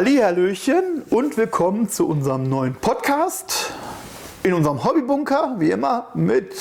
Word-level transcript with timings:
Hallihallöchen 0.00 1.02
und 1.10 1.36
willkommen 1.36 1.90
zu 1.90 2.08
unserem 2.08 2.48
neuen 2.48 2.74
Podcast 2.74 3.70
in 4.42 4.54
unserem 4.54 4.82
Hobbybunker, 4.82 5.56
wie 5.58 5.72
immer, 5.72 6.06
mit 6.14 6.54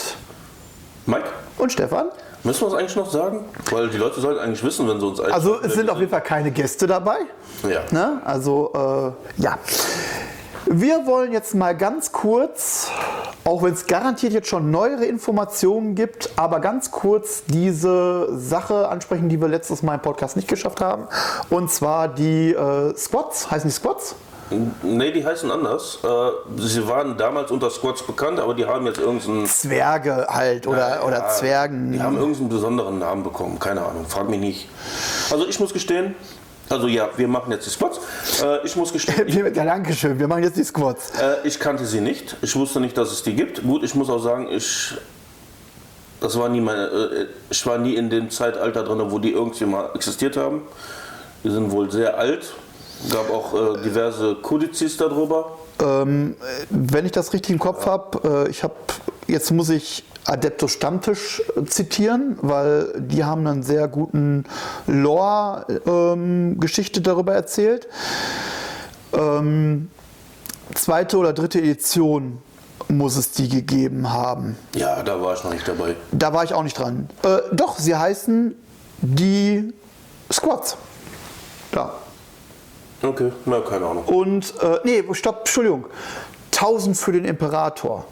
Mike, 1.06 1.24
und 1.58 1.72
Stefan. 1.72 2.10
müssen 2.44 2.64
wir 2.64 2.68
es 2.68 2.74
eigentlich 2.74 2.98
noch 2.98 3.10
sagen? 3.10 3.46
Weil 3.72 3.88
die 3.88 3.98
Leute 3.98 4.20
sollten 4.20 4.42
eigentlich 4.42 4.62
wissen, 4.62 4.90
wenn 4.90 5.00
sie 5.00 5.06
uns 5.06 5.22
eigentlich. 5.22 5.34
Also 5.34 5.58
es 5.62 5.74
sind 5.74 5.90
auf 5.90 6.00
jeden 6.00 6.12
Fall 6.12 6.20
keine 6.20 6.52
Gäste 6.52 6.86
dabei. 6.86 7.20
Ja. 7.64 7.84
Ne? 7.92 8.22
Also 8.26 8.74
äh, 8.76 9.42
ja. 9.42 9.58
Wir 10.66 11.06
wollen 11.06 11.32
jetzt 11.32 11.56
mal 11.56 11.78
ganz 11.78 12.12
kurz, 12.12 12.92
auch 13.44 13.64
wenn 13.64 13.74
es 13.74 13.86
garantiert 13.88 14.34
jetzt 14.34 14.48
schon 14.48 14.72
neuere 14.72 15.06
Informationen 15.06 15.96
gibt, 15.96 16.30
aber 16.36 16.60
ganz 16.60 16.92
kurz 16.92 17.44
diese 17.46 18.38
Sache 18.38 18.90
ansprechen, 18.90 19.30
die 19.30 19.40
wir 19.40 19.48
letztes 19.48 19.82
Mal 19.84 19.96
im 19.96 20.02
Podcast 20.02 20.36
nicht 20.36 20.48
geschafft 20.48 20.82
haben. 20.82 21.08
Und 21.50 21.72
zwar 21.72 22.08
die 22.08 22.52
äh, 22.52 22.96
Squats, 22.96 23.50
heißen 23.50 23.70
die 23.70 23.76
Squats? 23.76 24.16
Nee, 24.82 25.12
die 25.12 25.24
heißen 25.24 25.50
anders. 25.52 26.00
Äh, 26.04 26.08
sie 26.60 26.88
waren 26.88 27.18
damals 27.18 27.52
unter 27.52 27.70
Squads 27.70 28.02
bekannt, 28.04 28.40
aber 28.40 28.56
die 28.56 28.66
haben 28.66 28.86
jetzt 28.88 29.00
irgendeinen. 29.00 29.46
Zwerge 29.46 30.26
halt 30.28 30.66
oder, 30.66 31.06
oder 31.06 31.20
Ja, 31.20 31.30
Zwergen. 31.30 31.92
Die 31.92 32.02
haben 32.02 32.18
irgendeinen 32.18 32.50
besonderen 32.50 33.00
Namen 33.00 33.24
bekommen. 33.24 33.60
Keine 33.60 33.82
Ahnung, 33.82 34.06
frag 34.08 34.28
mich 34.28 34.40
nicht. 34.40 34.70
Also 35.32 35.48
ich 35.48 35.60
muss 35.60 35.72
gestehen, 35.72 36.16
also 36.70 36.88
ja, 36.88 37.10
wir 37.18 37.28
machen 37.28 37.52
jetzt 37.52 37.66
die 37.66 37.70
Squads. 37.72 38.00
Äh, 38.42 38.66
ich 38.66 38.76
muss 38.76 38.94
gestehen, 38.94 39.28
Ja, 39.56 39.66
Dankeschön, 39.66 40.20
wir 40.20 40.28
machen 40.28 40.44
jetzt 40.44 40.58
die 40.58 40.64
Squats. 40.64 41.12
äh, 41.20 41.48
ich 41.48 41.60
kannte 41.60 41.86
sie 41.86 42.02
nicht. 42.02 42.36
Ich 42.42 42.56
wusste 42.56 42.80
nicht, 42.80 42.98
dass 42.98 43.12
es 43.12 43.24
die 43.24 43.36
gibt. 43.36 43.64
Gut, 43.64 43.84
ich 43.84 43.96
muss 43.96 44.10
auch 44.10 44.20
sagen, 44.20 44.48
ich. 44.52 44.94
Das 46.22 46.38
war 46.38 46.50
nie 46.50 46.62
meine. 46.62 46.86
Äh, 46.86 47.26
ich 47.50 47.66
war 47.66 47.78
nie 47.78 47.96
in 47.96 48.10
dem 48.10 48.30
Zeitalter 48.30 48.84
drin, 48.84 49.02
wo 49.10 49.20
die 49.20 49.32
irgendwie 49.32 49.66
mal 49.66 49.90
existiert 49.96 50.38
haben. 50.38 50.62
Die 51.44 51.50
sind 51.50 51.72
wohl 51.72 51.90
sehr 51.90 52.18
alt. 52.18 52.54
Gab 53.10 53.30
auch 53.32 53.54
äh, 53.54 53.82
diverse 53.82 54.36
Kodizes 54.36 54.98
darüber. 54.98 55.58
Ähm, 55.82 56.36
wenn 56.70 57.06
ich 57.06 57.14
das 57.14 57.32
richtig 57.32 57.52
im 57.52 57.60
Kopf 57.60 57.86
habe, 57.86 58.46
äh, 58.46 58.50
ich 58.50 58.64
habe, 58.64 58.74
jetzt 59.28 59.52
muss 59.52 59.70
ich 59.70 60.04
Adeptus 60.30 60.74
Stammtisch 60.74 61.42
äh, 61.56 61.64
zitieren, 61.66 62.38
weil 62.42 62.94
die 62.98 63.24
haben 63.24 63.48
einen 63.48 63.64
sehr 63.64 63.88
guten 63.88 64.44
Lore-Geschichte 64.88 67.02
darüber 67.02 67.34
erzählt. 67.34 67.88
Ähm, 69.14 69.90
zweite 70.76 71.18
oder 71.18 71.34
dritte 71.34 71.60
Edition 71.60 72.42
muss 72.88 73.18
es 73.18 73.32
die 73.32 73.50
gegeben 73.50 74.12
haben. 74.12 74.56
Ja, 74.76 75.02
da 75.04 75.22
war 75.22 75.36
ich 75.36 75.44
noch 75.44 75.52
nicht 75.52 75.68
dabei. 75.68 75.96
Da 76.12 76.34
war 76.34 76.44
ich 76.44 76.54
auch 76.54 76.64
nicht 76.64 76.78
dran. 76.78 77.10
Äh, 77.24 77.40
doch, 77.52 77.78
sie 77.78 77.96
heißen 77.96 78.56
die 79.02 79.74
Squats. 80.32 80.78
Da. 81.72 81.94
Okay, 83.02 83.32
na, 83.46 83.62
keine 83.62 83.86
Ahnung. 83.86 84.04
Und, 84.06 84.54
äh, 84.62 84.80
nee, 84.84 85.04
stopp, 85.14 85.40
Entschuldigung. 85.40 85.86
1000 86.62 86.98
für 86.98 87.12
den 87.14 87.26
Imperator. 87.26 88.06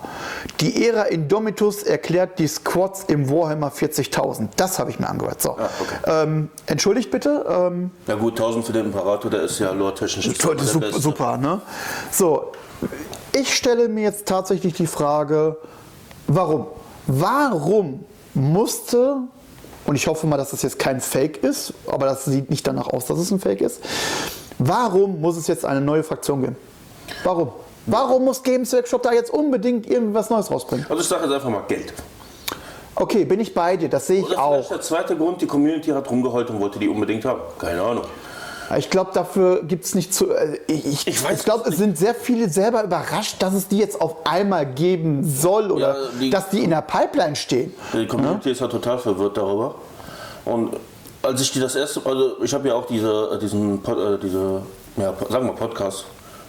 Die 0.62 0.88
Ära 0.88 1.03
Indomitus 1.03 1.84
erklärt 1.84 2.40
die 2.40 2.48
Squads 2.48 3.04
im 3.08 3.30
Warhammer 3.30 3.72
40.000. 3.72 4.50
Das 4.56 4.80
habe 4.80 4.89
ich 4.89 5.00
mir 5.00 5.09
angehört. 5.09 5.42
So. 5.42 5.52
Ah, 5.52 5.70
okay. 5.80 5.95
ähm, 6.23 6.50
entschuldigt 6.66 7.12
bitte. 7.12 7.45
Ähm, 7.48 7.92
Na 8.08 8.16
gut, 8.16 8.39
1000 8.39 8.66
für 8.66 8.73
den 8.73 8.86
Imperator, 8.86 9.30
der 9.30 9.42
ist 9.42 9.59
ja 9.59 9.72
lore-technisch 9.72 10.28
super, 10.38 10.56
Beste. 10.56 11.00
super, 11.02 11.38
ne? 11.38 11.62
So, 12.12 12.52
ich 13.34 13.54
stelle 13.54 13.89
mir 13.89 14.04
jetzt 14.04 14.26
tatsächlich 14.26 14.73
die 14.73 14.88
Frage, 14.88 15.58
warum? 16.27 16.67
Warum 17.08 18.05
musste, 18.33 19.17
und 19.86 19.95
ich 19.95 20.08
hoffe 20.08 20.26
mal, 20.26 20.38
dass 20.38 20.52
das 20.52 20.61
jetzt 20.61 20.80
kein 20.80 21.02
Fake 21.02 21.44
ist, 21.44 21.73
aber 21.88 22.05
das 22.05 22.26
sieht 22.26 22.50
nicht 22.50 22.66
danach 22.66 22.88
aus, 22.88 23.05
dass 23.05 23.20
es 23.20 23.30
ein 23.32 23.39
Fake 23.39 23.61
ist, 23.61 23.82
warum 24.58 25.20
muss 25.20 25.36
es 25.36 25.48
jetzt 25.48 25.66
eine 25.66 25.82
neue 25.82 26.04
Fraktion 26.04 26.42
geben? 26.42 26.55
Warum? 27.23 27.52
Warum 27.87 28.25
muss 28.25 28.43
Games 28.43 28.71
Workshop 28.73 29.02
da 29.03 29.14
jetzt 29.14 29.31
unbedingt 29.33 29.89
irgendwas 29.89 30.30
Neues 30.30 30.52
rausbringen? 30.52 30.86
Also 30.89 31.02
ich 31.02 31.08
sage 31.08 31.23
jetzt 31.23 31.33
einfach 31.33 31.49
mal 31.49 31.64
Geld. 31.67 31.93
Okay, 32.95 33.25
bin 33.25 33.39
ich 33.39 33.53
bei 33.53 33.77
dir, 33.77 33.89
das 33.89 34.08
sehe 34.08 34.20
ich 34.20 34.25
Oder 34.25 34.42
auch. 34.43 34.52
vielleicht 34.55 34.71
der 34.71 34.81
zweite 34.81 35.15
Grund, 35.15 35.42
die 35.42 35.45
Community 35.48 35.92
hat 35.92 36.09
rumgeheult 36.09 36.49
und 36.49 36.59
wollte 36.59 36.80
die 36.80 36.87
unbedingt 36.89 37.23
haben. 37.26 37.42
Keine 37.59 37.81
Ahnung. 37.81 38.03
Ich 38.77 38.89
glaube, 38.89 39.11
dafür 39.14 39.64
gibt 39.64 39.86
es 39.86 39.95
nicht 39.95 40.14
zu. 40.14 40.30
äh, 40.31 40.59
Ich, 40.67 41.08
ich, 41.08 41.23
Ich 41.30 41.43
glaube, 41.45 41.70
es 41.70 41.77
sind 41.77 41.97
sehr 41.97 42.14
viele 42.14 42.49
selber 42.49 42.83
überrascht, 42.83 43.37
dass 43.42 43.53
es 43.53 43.67
die 43.70 43.77
jetzt 43.77 44.02
auf 44.02 44.26
einmal 44.26 44.65
geben 44.65 45.23
soll 45.23 45.71
oder 45.71 45.89
Ja, 45.95 45.95
die- 46.20 46.30
dass 46.30 46.49
die 46.49 46.64
in 46.64 46.71
der 46.71 46.81
Pipeline 46.81 47.36
stehen. 47.37 47.73
Die 47.93 48.05
Community 48.08 48.52
ist 48.52 48.59
ja 48.59 48.67
total 48.67 48.97
verwirrt 48.99 49.37
darüber. 49.37 49.76
Und 50.43 50.71
als 51.21 51.39
ich 51.39 51.52
die 51.53 51.61
das 51.61 51.76
erste, 51.76 52.02
also 52.03 52.43
ich 52.43 52.53
habe 52.53 52.67
ja 52.67 52.73
auch 52.73 52.87
diese, 52.87 53.30
äh, 53.36 53.39
diesen, 53.39 53.76
äh, 53.86 54.17
diese, 54.21 54.61
ja, 54.97 55.14
sagen 55.30 55.45
wir 55.45 55.53
Podcast. 55.53 56.05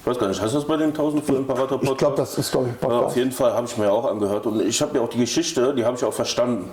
Ich 0.08 0.14
weiß 0.14 0.20
gar 0.20 0.28
nicht, 0.28 0.40
heißt 0.40 0.54
das 0.54 0.64
bei 0.64 0.78
den 0.78 0.88
1000 0.88 1.22
für 1.22 1.34
Imperator 1.34 1.78
Podcast? 1.78 1.92
Ich 1.92 1.98
glaube, 1.98 2.16
das 2.16 2.38
ist, 2.38 2.50
glaube 2.50 2.68
ich, 2.68 2.72
Ja, 2.80 2.88
Podcast. 2.88 3.04
auf 3.04 3.16
jeden 3.16 3.30
Fall 3.30 3.52
habe 3.52 3.66
ich 3.66 3.76
mir 3.76 3.84
ja 3.84 3.90
auch 3.90 4.06
angehört 4.10 4.46
und 4.46 4.62
ich 4.62 4.80
habe 4.80 4.96
ja 4.96 5.04
auch 5.04 5.10
die 5.10 5.18
Geschichte, 5.18 5.74
die 5.74 5.84
habe 5.84 5.98
ich 5.98 6.02
auch 6.04 6.14
verstanden. 6.14 6.70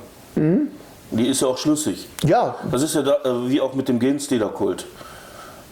Die 1.12 1.28
ist 1.28 1.41
ja 1.41 1.50
auch 1.50 1.57
schlüssig. 1.57 2.07
Ja, 2.23 2.56
Das 2.72 2.81
ist 2.81 2.96
ja 2.96 3.01
da, 3.01 3.16
äh, 3.25 3.50
wie 3.50 3.59
auch 3.59 3.73
mit 3.73 3.90
dem 3.90 4.00
Genstealer-Kult. 4.00 4.85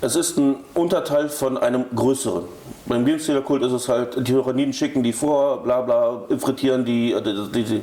Es 0.02 0.18
ist 0.18 0.38
ein 0.38 0.58
Unterteil 0.74 1.30
von 1.30 1.58
einem 1.58 1.86
größeren. 1.96 2.44
Beim 2.86 3.06
Genstealer-Kult 3.06 3.64
ist 3.64 3.72
es 3.72 3.88
halt, 3.88 4.18
die 4.18 4.24
Tyranniden 4.34 4.74
schicken 4.74 5.02
die 5.02 5.14
vor, 5.14 5.64
bla 5.64 5.80
bla, 5.84 6.24
infiltrieren 6.28 6.84
die, 6.84 7.14
äh, 7.14 7.22
die, 7.22 7.64
die, 7.64 7.82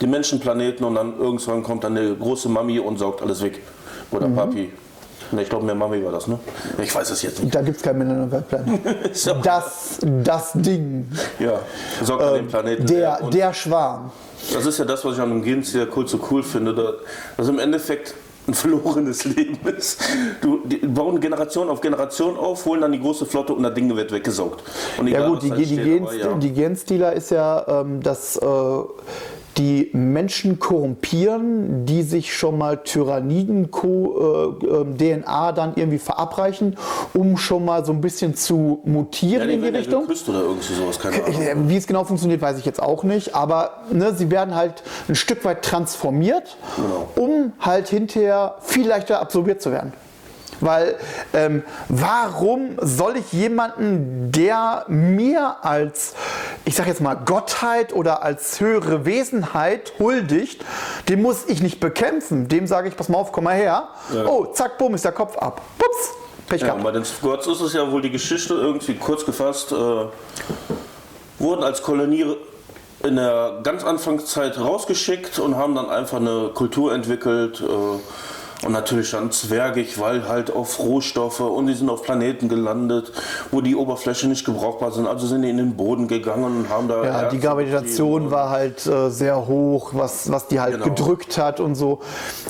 die 0.00 0.06
Menschenplaneten 0.06 0.86
und 0.86 0.94
dann 0.94 1.18
irgendwann 1.18 1.62
kommt 1.62 1.84
dann 1.84 1.98
eine 1.98 2.14
große 2.14 2.48
Mami 2.48 2.78
und 2.78 2.98
saugt 2.98 3.20
alles 3.20 3.42
weg. 3.42 3.60
Oder 4.10 4.26
Papi. 4.30 4.72
Ne, 5.30 5.42
ich 5.42 5.48
glaube, 5.48 5.64
mehr 5.66 5.74
Mami 5.74 6.02
war 6.04 6.12
das, 6.12 6.26
ne? 6.26 6.38
Ich 6.82 6.94
weiß 6.94 7.10
es 7.10 7.22
jetzt 7.22 7.42
nicht. 7.42 7.54
da 7.54 7.60
gibt 7.62 7.76
es 7.76 7.82
keinen 7.82 7.98
Millennium 7.98 8.30
Weltplan. 8.32 8.80
Ist 9.12 9.26
ja- 9.26 9.34
Das, 9.42 9.98
das 10.24 10.52
Ding. 10.54 11.06
Ja, 11.38 11.60
saugt 12.02 12.22
an 12.22 12.34
den 12.34 12.48
Planeten. 12.48 12.86
Der. 12.86 13.22
Und 13.22 13.34
der 13.34 13.52
Schwarm. 13.52 14.10
Das 14.54 14.64
ist 14.64 14.78
ja 14.78 14.84
das, 14.84 15.04
was 15.04 15.14
ich 15.16 15.20
an 15.20 15.30
dem 15.30 15.42
Genstealer-Kult 15.42 16.08
so 16.08 16.18
cool 16.30 16.42
finde, 16.42 16.74
da- 16.74 16.92
dass 17.36 17.48
im 17.48 17.58
Endeffekt 17.58 18.14
ein 18.46 18.54
verlorenes 18.54 19.24
Leben 19.26 19.58
ist. 19.76 20.00
Du, 20.40 20.60
die 20.64 20.76
bauen 20.78 21.20
Generation 21.20 21.68
auf 21.68 21.82
Generation 21.82 22.38
auf, 22.38 22.64
holen 22.64 22.80
dann 22.80 22.92
die 22.92 23.00
große 23.00 23.26
Flotte 23.26 23.52
und 23.52 23.62
das 23.62 23.74
Ding 23.74 23.94
wird 23.94 24.10
weggesaugt. 24.10 24.62
Und 24.96 25.08
Ja 25.08 25.28
gut, 25.28 25.42
die, 25.42 25.50
die, 25.50 25.66
steht, 25.66 25.84
Gen, 25.84 26.02
aber 26.04 26.14
ja. 26.14 26.32
die 26.32 26.52
Genstealer 26.54 27.12
ist 27.12 27.30
ja, 27.30 27.82
ähm, 27.82 28.00
dass 28.02 28.36
äh, 28.38 28.46
die 29.58 29.90
Menschen 29.92 30.58
korrumpieren, 30.60 31.84
die 31.84 32.02
sich 32.02 32.34
schon 32.34 32.56
mal 32.56 32.78
Tyranniden-DNA 32.84 35.52
dann 35.52 35.72
irgendwie 35.74 35.98
verabreichen, 35.98 36.76
um 37.14 37.36
schon 37.36 37.64
mal 37.64 37.84
so 37.84 37.92
ein 37.92 38.00
bisschen 38.00 38.34
zu 38.34 38.80
ja, 38.84 38.90
mutieren 38.90 39.48
die 39.48 39.54
in 39.54 39.62
die 39.62 39.68
ja 39.68 39.74
Richtung. 39.74 40.04
oder 40.04 40.42
irgendwie 40.42 40.74
sowas, 40.74 40.98
keine 40.98 41.24
Ahnung. 41.24 41.42
Äh, 41.42 41.54
Wie 41.68 41.76
es 41.76 41.86
genau 41.86 42.04
funktioniert, 42.04 42.40
weiß 42.40 42.58
ich 42.58 42.64
jetzt 42.64 42.82
auch 42.82 43.02
nicht. 43.04 43.34
Aber 43.34 43.82
ne, 43.90 44.14
sie 44.14 44.30
werden 44.30 44.54
halt 44.54 44.82
ein 45.08 45.14
Stück 45.14 45.44
weit 45.44 45.62
transformiert, 45.64 46.56
Genau. 46.76 47.08
um 47.16 47.52
halt 47.60 47.88
hinterher 47.88 48.56
viel 48.60 48.86
leichter 48.86 49.20
absorbiert 49.20 49.60
zu 49.60 49.72
werden. 49.72 49.92
Weil 50.60 50.96
ähm, 51.32 51.62
warum 51.88 52.76
soll 52.80 53.16
ich 53.16 53.32
jemanden, 53.32 54.32
der 54.32 54.84
mir 54.88 55.56
als, 55.62 56.14
ich 56.64 56.74
sag 56.74 56.86
jetzt 56.86 57.00
mal, 57.00 57.14
Gottheit 57.14 57.92
oder 57.92 58.22
als 58.22 58.60
höhere 58.60 59.04
Wesenheit 59.04 59.92
huldigt, 59.98 60.64
den 61.08 61.22
muss 61.22 61.44
ich 61.46 61.62
nicht 61.62 61.80
bekämpfen. 61.80 62.48
Dem 62.48 62.66
sage 62.66 62.88
ich, 62.88 62.96
pass 62.96 63.08
mal 63.08 63.18
auf, 63.18 63.32
komm 63.32 63.44
mal 63.44 63.54
her. 63.56 63.88
Ja. 64.14 64.24
Oh, 64.26 64.46
zack, 64.46 64.78
bumm, 64.78 64.94
ist 64.94 65.04
der 65.04 65.12
Kopf 65.12 65.36
ab. 65.38 65.60
Pups, 65.78 66.10
Pech 66.48 66.60
Ja, 66.60 66.66
gehabt. 66.68 66.78
und 66.80 66.84
bei 66.84 66.92
den 66.92 67.04
Squads 67.04 67.46
ist 67.46 67.60
es 67.60 67.72
ja 67.72 67.90
wohl 67.90 68.02
die 68.02 68.10
Geschichte 68.10 68.54
irgendwie 68.54 68.94
kurz 68.94 69.24
gefasst, 69.24 69.72
äh, 69.72 69.76
wurden 71.38 71.62
als 71.62 71.82
Kolonie 71.82 72.36
in 73.04 73.14
der 73.16 73.60
ganz 73.62 73.84
Anfangszeit 73.84 74.58
rausgeschickt 74.58 75.38
und 75.38 75.56
haben 75.56 75.74
dann 75.76 75.88
einfach 75.88 76.16
eine 76.18 76.50
Kultur 76.52 76.92
entwickelt. 76.92 77.60
Äh, 77.60 77.64
und 78.64 78.72
natürlich 78.72 79.12
dann 79.12 79.30
zwergig, 79.30 80.00
weil 80.00 80.28
halt 80.28 80.50
auf 80.50 80.80
Rohstoffe 80.80 81.40
und 81.40 81.66
die 81.68 81.74
sind 81.74 81.88
auf 81.88 82.02
Planeten 82.02 82.48
gelandet, 82.48 83.12
wo 83.52 83.60
die 83.60 83.76
Oberfläche 83.76 84.26
nicht 84.26 84.44
gebrauchbar 84.44 84.90
sind. 84.90 85.06
Also 85.06 85.26
sind 85.28 85.42
die 85.42 85.50
in 85.50 85.58
den 85.58 85.76
Boden 85.76 86.08
gegangen 86.08 86.44
und 86.44 86.68
haben 86.68 86.88
da. 86.88 87.04
Ja, 87.04 87.18
die 87.28 87.36
Erze 87.36 87.38
Gravitation 87.38 88.30
war 88.30 88.50
halt 88.50 88.84
äh, 88.86 89.10
sehr 89.10 89.46
hoch, 89.46 89.90
was, 89.94 90.30
was 90.32 90.48
die 90.48 90.58
halt 90.60 90.74
Genau. 90.74 90.84
gedrückt 90.86 91.38
hat 91.38 91.60
und 91.60 91.74
so. 91.76 92.00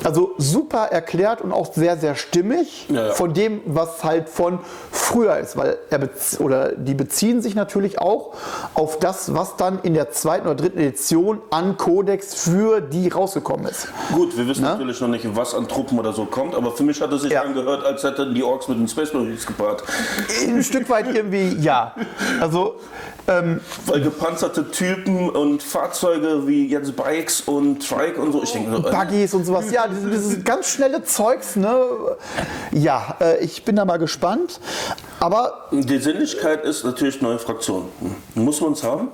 Also 0.03 0.33
super 0.39 0.87
erklärt 0.91 1.41
und 1.43 1.53
auch 1.53 1.73
sehr, 1.75 1.97
sehr 1.99 2.15
stimmig 2.15 2.87
Ja, 2.89 3.09
ja. 3.09 3.13
von 3.13 3.35
dem, 3.35 3.61
was 3.67 4.03
halt 4.03 4.29
von 4.29 4.61
früher 4.91 5.37
ist. 5.39 5.57
Weil 5.57 5.77
er 5.91 6.09
oder 6.39 6.73
die 6.73 6.95
beziehen 6.95 7.43
sich 7.43 7.55
natürlich 7.55 8.01
auch 8.01 8.35
auf 8.75 8.99
das, 8.99 9.35
was 9.35 9.57
dann 9.57 9.81
in 9.83 9.95
der 9.95 10.11
zweiten 10.11 10.47
oder 10.47 10.55
dritten 10.57 10.79
Edition 10.79 11.41
an 11.51 11.77
Codex 11.77 12.35
für 12.35 12.81
die 12.81 13.09
rausgekommen 13.09 13.67
ist. 13.67 13.89
Gut, 14.15 14.37
wir 14.37 14.47
wissen 14.49 14.63
Na? 14.63 14.71
natürlich 14.73 15.01
noch 15.01 15.09
nicht, 15.09 15.37
was 15.37 15.55
an 15.55 15.69
Truppen 15.69 15.98
Oder 15.99 16.13
so 16.13 16.27
kommt, 16.27 16.55
aber 16.55 16.71
für 16.73 16.85
mich 16.85 17.01
hat 17.01 17.13
es 17.13 17.23
sich 17.23 17.33
Ja. 17.33 17.43
angehört, 17.43 17.85
als 17.85 18.05
hätten 18.05 18.33
die 18.33 18.45
Orks 18.45 18.69
mit 18.69 18.79
den 18.79 18.87
Space 18.87 19.13
Marines 19.13 19.45
gepaart. 19.47 19.83
Ein 20.47 20.63
Stück 20.63 20.89
weit 20.89 21.13
irgendwie, 21.13 21.57
ja. 21.61 21.93
Also, 22.41 22.77
ähm, 23.27 23.61
Weil 23.87 24.03
gepanzerte 24.03 24.71
Typen 24.71 25.29
und 25.29 25.61
Fahrzeuge 25.63 26.47
wie 26.47 26.69
jetzt 26.69 26.95
Bikes 26.95 27.41
und 27.41 27.87
Trike 27.87 28.21
und 28.21 28.31
so, 28.33 28.43
ich 28.45 28.53
denke 28.53 28.71
so, 28.71 28.89
äh, 28.89 28.91
Buggies 28.93 29.35
und 29.35 29.45
sowas. 29.45 29.71
Ja, 29.73 29.87
dieses, 29.89 30.45
ganz 30.45 30.69
schnelle 30.71 31.03
Zeugs, 31.03 31.57
ne? 31.57 31.77
Ja, 32.71 33.17
äh, 33.21 33.45
ich 33.45 33.65
bin 33.65 33.75
da 33.75 33.85
mal 33.85 33.99
gespannt. 33.99 34.61
Aber 35.19 35.67
die 35.73 35.99
Sinnlichkeit 35.99 36.65
ist 36.65 36.85
natürlich 36.85 37.21
neue 37.21 37.41
Fraktionen. 37.41 37.89
Muss 38.37 38.61
man 38.61 38.73
es 38.73 38.85
haben? 38.85 39.09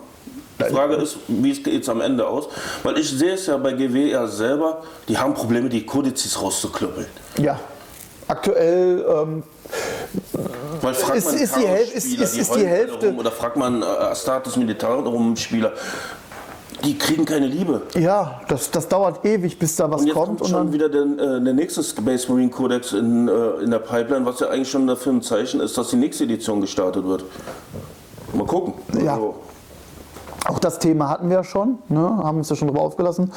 Die 0.59 0.73
Frage 0.73 0.95
ist, 0.97 1.17
wie 1.29 1.51
es 1.51 1.63
geht 1.63 1.89
am 1.89 2.01
Ende 2.01 2.27
aus? 2.27 2.49
Weil 2.85 2.99
ich 2.99 3.11
sehe 3.11 3.33
es 3.35 3.47
ja 3.47 3.57
bei 3.57 3.73
GW 3.73 4.11
ja 4.11 4.27
selber, 4.27 4.83
die 5.09 5.19
haben 5.19 5.35
Probleme, 5.35 5.69
die 5.69 5.85
Kodizes 5.85 6.41
rauszuklöppeln. 6.41 7.07
ja, 7.39 7.59
aktuell 8.29 9.05
ähm, 9.09 9.43
Weil 10.81 10.95
fragt 10.95 11.17
Ist- 11.19 11.25
man 11.27 11.35
ist 11.37 11.57
die 11.57 11.67
Häl- 11.67 11.93
ist- 11.93 12.07
ist- 12.21 12.37
ist 12.39 12.55
die 12.55 12.67
Hälfte- 12.67 13.09
Rum, 13.09 13.19
oder 13.19 13.31
fragt 13.33 13.57
man 13.57 13.83
äh, 13.83 13.85
Astartes 13.85 14.57
Militarum 14.57 15.35
Spieler, 15.37 15.73
die 16.85 16.97
kriegen 16.99 17.25
keine 17.25 17.47
Liebe. 17.47 17.83
Ja, 17.95 18.41
das, 18.49 18.71
das 18.71 18.87
dauert 18.89 19.25
ewig, 19.25 19.59
bis 19.59 19.75
da 19.77 19.91
was 19.91 20.03
Und 20.03 20.07
jetzt 20.09 20.15
kommt. 20.15 20.27
kommt 20.29 20.41
Und 20.43 20.49
schon 20.51 20.73
wieder 20.73 20.89
der, 20.89 21.03
äh, 21.03 21.41
der 21.43 21.55
nächste 21.55 21.83
Space 21.83 22.29
Marine 22.29 22.51
Codex 22.51 22.93
in, 22.93 23.27
äh, 23.29 23.63
in 23.65 23.71
der 23.71 23.79
Pipeline, 23.79 24.25
was 24.27 24.41
ja 24.41 24.49
eigentlich 24.49 24.71
schon 24.71 24.87
dafür 24.87 25.13
ein 25.13 25.23
Zeichen 25.23 25.61
ist, 25.61 25.77
dass 25.79 25.89
die 25.89 25.97
nächste 25.97 26.25
Edition 26.25 26.61
gestartet 26.61 27.05
wird. 27.07 27.25
Mal 28.35 28.47
gucken. 28.47 28.75
Ja. 29.03 29.15
Also, 29.15 29.35
auch 30.45 30.59
das 30.59 30.79
Thema 30.79 31.09
hatten 31.09 31.29
wir 31.29 31.37
ja 31.37 31.45
schon, 31.45 31.79
ne? 31.89 32.01
haben 32.01 32.39
uns 32.39 32.51
ja 32.51 32.57
schon 32.57 32.69
drüber 32.69 32.83
aufgelassen. 32.83 33.33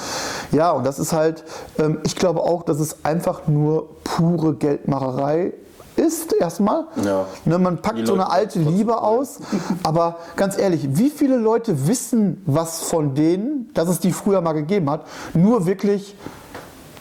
Ja, 0.51 0.71
und 0.71 0.85
das 0.85 0.99
ist 0.99 1.13
halt, 1.13 1.43
ähm, 1.79 1.99
ich 2.03 2.15
glaube 2.15 2.41
auch, 2.41 2.63
dass 2.63 2.79
es 2.79 3.05
einfach 3.05 3.47
nur 3.47 3.89
pure 4.03 4.55
Geldmacherei 4.55 5.53
ist, 5.95 6.33
erstmal. 6.33 6.85
Ja. 7.03 7.25
Ne, 7.45 7.57
man 7.57 7.81
packt 7.81 7.99
Die 7.99 8.05
so 8.05 8.13
eine 8.13 8.23
Leute 8.23 8.33
alte 8.33 8.59
Liebe 8.59 9.01
aus. 9.01 9.39
Aber 9.83 10.17
ganz 10.35 10.57
ehrlich, 10.57 10.87
wie 10.91 11.09
viele 11.09 11.37
Leute 11.37 11.87
wissen 11.87 12.41
was 12.45 12.81
von 12.81 13.15
denen, 13.15 13.71
dass 13.73 13.89
es 13.89 13.99
die 13.99 14.11
früher 14.11 14.41
mal 14.41 14.53
gegeben 14.53 14.89
hat, 14.89 15.05
nur 15.33 15.65
wirklich 15.65 16.15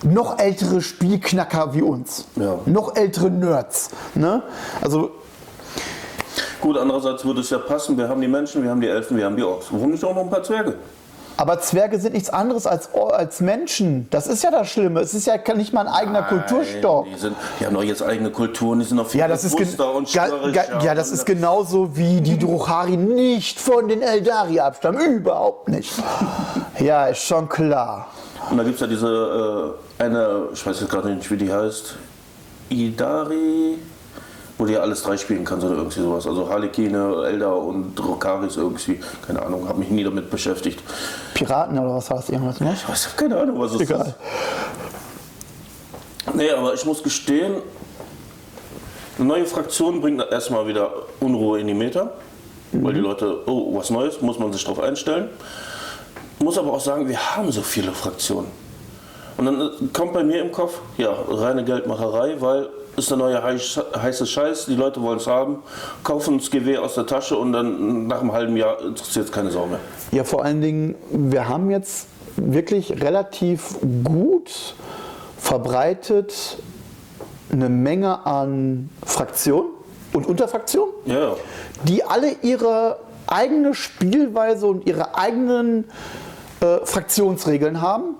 noch 0.03 0.38
ältere 0.38 0.81
Spielknacker 0.81 1.75
wie 1.75 1.82
uns. 1.82 2.26
Ja. 2.37 2.58
Noch 2.67 2.97
ältere 2.97 3.31
Nerds. 3.31 3.91
Ne? 4.14 4.43
Also 4.81 5.11
gut, 6.61 6.79
andererseits 6.79 7.25
würde 7.25 7.41
es 7.41 7.50
ja 7.50 7.58
passen, 7.58 7.97
wir 7.97 8.08
haben 8.08 8.20
die 8.20 8.29
Menschen, 8.29 8.62
wir 8.62 8.70
haben 8.70 8.81
die 8.81 8.88
Elfen, 8.88 9.17
wir 9.17 9.25
haben 9.25 9.37
die 9.37 9.43
Orks. 9.43 9.67
Warum 9.70 9.91
nicht 9.91 10.05
auch 10.05 10.14
noch 10.14 10.23
ein 10.23 10.31
paar 10.31 10.43
Zwerge? 10.43 10.75
Aber 11.38 11.61
Zwerge 11.61 12.00
sind 12.00 12.14
nichts 12.14 12.31
anderes 12.31 12.67
als, 12.67 12.88
als 12.94 13.41
Menschen. 13.41 14.08
Das 14.11 14.26
ist 14.26 14.43
ja 14.43 14.50
das 14.50 14.70
Schlimme. 14.70 15.00
Es 15.00 15.12
ist 15.12 15.26
ja 15.26 15.37
nicht 15.55 15.73
mal 15.73 15.87
ein 15.87 15.93
eigener 15.93 16.23
Kulturstock. 16.23 17.05
Nein, 17.05 17.14
Die, 17.14 17.20
sind, 17.20 17.37
die 17.61 17.67
haben 17.67 17.75
doch 17.75 17.82
jetzt 17.82 18.03
eigene 18.03 18.31
Kulturen, 18.31 18.79
die 18.79 18.87
sind 18.87 18.97
noch 18.97 19.08
viel 19.08 19.20
Ja, 19.20 19.29
das 19.29 19.44
ist, 19.44 19.55
und 19.55 20.12
ga, 20.12 20.81
ja, 20.82 20.94
das 20.94 21.11
ist 21.11 21.26
genauso 21.26 21.94
wie 21.94 22.23
die 22.23 22.38
Druchari 22.38 22.97
nicht 22.97 23.61
von 23.61 23.87
den 23.87 24.00
Eldari 24.00 24.61
abstammen. 24.61 25.17
Überhaupt 25.17 25.69
nicht. 25.69 25.93
Ja, 26.79 27.06
ist 27.06 27.23
schon 27.23 27.49
klar. 27.49 28.08
Und 28.50 28.58
da 28.58 28.62
gibt 28.62 28.75
es 28.75 28.81
ja 28.82 28.87
diese 28.87 29.75
äh, 29.99 30.03
eine, 30.05 30.49
ich 30.53 30.67
weiß 30.67 30.81
jetzt 30.81 30.91
gerade 30.91 31.08
nicht, 31.08 31.31
wie 31.31 31.38
die 31.38 31.50
heißt, 31.50 31.97
Idari, 32.69 33.79
wo 34.58 34.64
du 34.64 34.73
ja 34.73 34.81
alles 34.81 35.03
drei 35.03 35.17
spielen 35.17 35.44
kannst 35.44 35.64
oder 35.67 35.76
irgendwie 35.76 36.00
sowas. 36.00 36.26
Also 36.26 36.49
Harlekine, 36.49 37.25
Eldar 37.26 37.58
und 37.58 37.94
Drokaris 37.94 38.56
irgendwie. 38.56 39.00
Keine 39.26 39.43
Ahnung, 39.43 39.69
habe 39.69 39.79
mich 39.79 39.91
nie 39.91 40.05
damit 40.05 40.31
beschäftigt. 40.31 40.82
Piraten 41.35 41.79
oder 41.79 41.97
was 41.97 42.08
war 42.11 42.17
das 42.19 42.31
irgendwas, 42.31 42.61
ne? 42.61 42.73
Ich 42.75 42.88
weiß 42.88 43.17
keine 43.17 43.38
Ahnung, 43.38 43.61
was 43.61 43.73
es 43.73 43.81
Egal. 43.82 44.06
ist. 44.06 44.14
Nee, 46.35 46.50
aber 46.50 46.75
ich 46.75 46.85
muss 46.85 47.03
gestehen, 47.03 47.56
eine 49.19 49.29
neue 49.29 49.47
Fraktion 49.47 50.00
bringt 50.00 50.23
erstmal 50.31 50.67
wieder 50.67 50.91
Unruhe 51.20 51.61
in 51.61 51.67
die 51.67 51.75
Meta. 51.75 52.11
Weil 52.73 52.94
die 52.94 53.00
Leute, 53.00 53.49
oh, 53.49 53.79
was 53.79 53.91
Neues, 53.91 54.20
muss 54.20 54.38
man 54.38 54.53
sich 54.53 54.64
darauf 54.64 54.81
einstellen. 54.81 55.31
Muss 56.38 56.58
aber 56.58 56.73
auch 56.73 56.81
sagen, 56.81 57.08
wir 57.08 57.37
haben 57.37 57.50
so 57.50 57.62
viele 57.62 57.93
Fraktionen. 57.93 58.50
Und 59.37 59.47
dann 59.47 59.61
äh, 59.61 59.70
kommt 59.93 60.12
bei 60.12 60.25
mir 60.25 60.43
im 60.43 60.53
Kopf, 60.53 60.81
ja, 60.99 61.14
reine 61.29 61.64
Geldmacherei, 61.64 62.37
weil 62.41 62.69
ist 62.96 63.10
der 63.10 63.16
neue 63.16 63.43
heiß- 63.44 63.82
heiße 63.96 64.26
Scheiß, 64.26 64.66
die 64.66 64.75
Leute 64.76 65.02
wollen 65.02 65.19
es 65.19 65.26
haben, 65.26 65.58
kaufen 66.02 66.38
das 66.38 66.50
GW 66.50 66.78
aus 66.78 66.94
der 66.94 67.06
Tasche 67.06 67.37
und 67.37 67.52
dann 67.52 68.06
nach 68.06 68.20
einem 68.20 68.32
halben 68.32 68.56
Jahr 68.56 68.81
interessiert 68.82 69.26
es 69.26 69.32
keine 69.32 69.50
Sau 69.50 69.66
mehr. 69.66 69.81
Ja, 70.12 70.25
vor 70.25 70.44
allen 70.44 70.60
Dingen, 70.60 70.94
wir 71.10 71.48
haben 71.48 71.70
jetzt 71.70 72.06
wirklich 72.37 73.02
relativ 73.02 73.76
gut 74.04 74.75
verbreitet 75.38 76.58
eine 77.52 77.69
Menge 77.69 78.26
an 78.26 78.90
Fraktionen 79.04 79.70
und 80.12 80.26
Unterfraktionen. 80.26 80.93
Ja. 81.06 81.34
die 81.84 82.02
alle 82.04 82.32
ihre 82.43 82.98
eigene 83.26 83.75
Spielweise 83.75 84.66
und 84.66 84.87
ihre 84.87 85.16
eigenen 85.16 85.84
äh, 86.60 86.78
Fraktionsregeln 86.84 87.81
haben. 87.81 88.16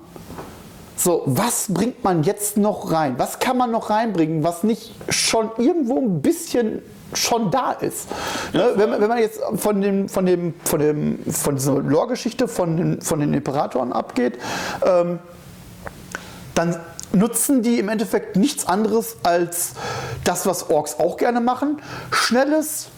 So, 0.97 1.23
was 1.27 1.67
bringt 1.69 2.03
man 2.03 2.23
jetzt 2.23 2.57
noch 2.57 2.91
rein? 2.91 3.19
Was 3.19 3.39
kann 3.39 3.59
man 3.59 3.71
noch 3.71 3.91
reinbringen, 3.91 4.43
was 4.43 4.65
nicht 4.65 4.95
schon 5.11 5.51
irgendwo 5.59 5.99
ein 5.99 6.23
bisschen 6.23 6.81
schon 7.13 7.51
da 7.51 7.73
ist? 7.73 8.09
Ne? 8.55 8.73
Wenn, 8.77 8.91
man, 8.91 9.01
wenn 9.03 9.09
man 9.09 9.19
jetzt 9.19 9.41
von, 9.57 9.83
dem, 9.83 10.09
von, 10.09 10.25
dem, 10.25 10.55
von, 10.65 10.81
dem, 10.81 11.19
von 11.31 11.57
dieser 11.57 11.75
Lore-Geschichte 11.75 12.49
von 12.49 12.77
den, 12.77 13.03
von 13.03 13.21
den 13.21 13.35
Imperatoren 13.35 13.93
abgeht, 13.93 14.39
ähm, 14.85 15.19
dann 16.55 16.81
nutzen 17.13 17.63
die 17.63 17.79
im 17.79 17.91
Endeffekt 17.91 18.37
nichts 18.37 18.67
anderes 18.67 19.17
als 19.23 19.73
das, 20.25 20.47
was 20.47 20.71
Orks 20.71 20.99
auch 20.99 21.19
gerne 21.19 21.41
machen. 21.41 21.83
Schnelles, 22.11 22.89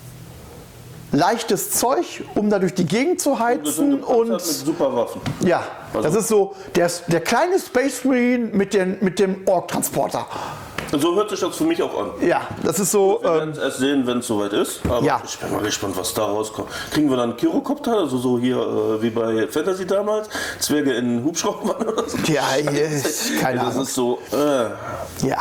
leichtes 1.13 1.71
Zeug, 1.73 2.23
um 2.35 2.51
da 2.51 2.59
durch 2.59 2.75
die 2.75 2.85
Gegend 2.87 3.21
zu 3.21 3.39
heizen 3.39 4.03
und 4.03 4.29
mit 4.29 4.41
super 4.43 4.95
Waffen. 4.95 5.21
ja, 5.41 5.63
Also- 5.95 6.03
das 6.09 6.15
ist 6.17 6.29
so 6.29 6.55
der, 6.75 6.91
der 7.09 7.21
kleine 7.21 7.59
Space 7.59 8.05
Marine 8.05 8.47
mit, 8.53 8.75
den, 8.75 8.99
mit 9.01 9.19
dem 9.19 9.47
Ork-Transporter. 9.47 10.27
Und 10.91 11.03
so 11.03 11.15
hört 11.17 11.29
sich 11.29 11.41
das 11.41 11.55
für 11.55 11.65
mich 11.65 11.83
auch 11.83 11.99
an. 12.01 12.11
Ja, 12.27 12.47
das 12.63 12.79
ist 12.81 12.93
so. 12.93 13.19
Wir 13.21 13.29
Ähm, 13.31 13.37
werden 13.37 13.51
es 13.51 13.59
erst 13.59 13.79
sehen, 13.79 14.07
wenn 14.07 14.19
es 14.21 14.27
soweit 14.27 14.55
ist. 14.55 14.81
Aber 14.89 15.05
Ja. 15.05 15.21
ich 15.23 15.39
bin 15.39 15.53
mal 15.53 15.61
gespannt, 15.63 15.95
was 15.99 16.15
da 16.15 16.25
rauskommt. 16.25 16.69
Kriegen 16.91 17.11
wir 17.11 17.19
dann 17.19 17.31
einen 17.31 17.39
Kyrokopter, 17.39 17.93
also 17.99 18.17
so 18.17 18.39
hier 18.39 18.57
äh, 18.57 19.03
wie 19.03 19.11
bei 19.11 19.47
Fantasy 19.49 19.87
damals? 19.87 20.31
Zwerge 20.59 20.95
in 20.95 21.23
Hubschraubern 21.25 21.87
oder 21.89 22.09
so? 22.09 22.17
ja, 22.33 22.43
yes, 22.73 23.33
keine 23.41 23.59
das 23.61 23.69
Ahnung. 23.73 23.83
ist 23.83 23.95
so. 23.95 24.19
Äh, 24.33 25.27
Ja. 25.29 25.39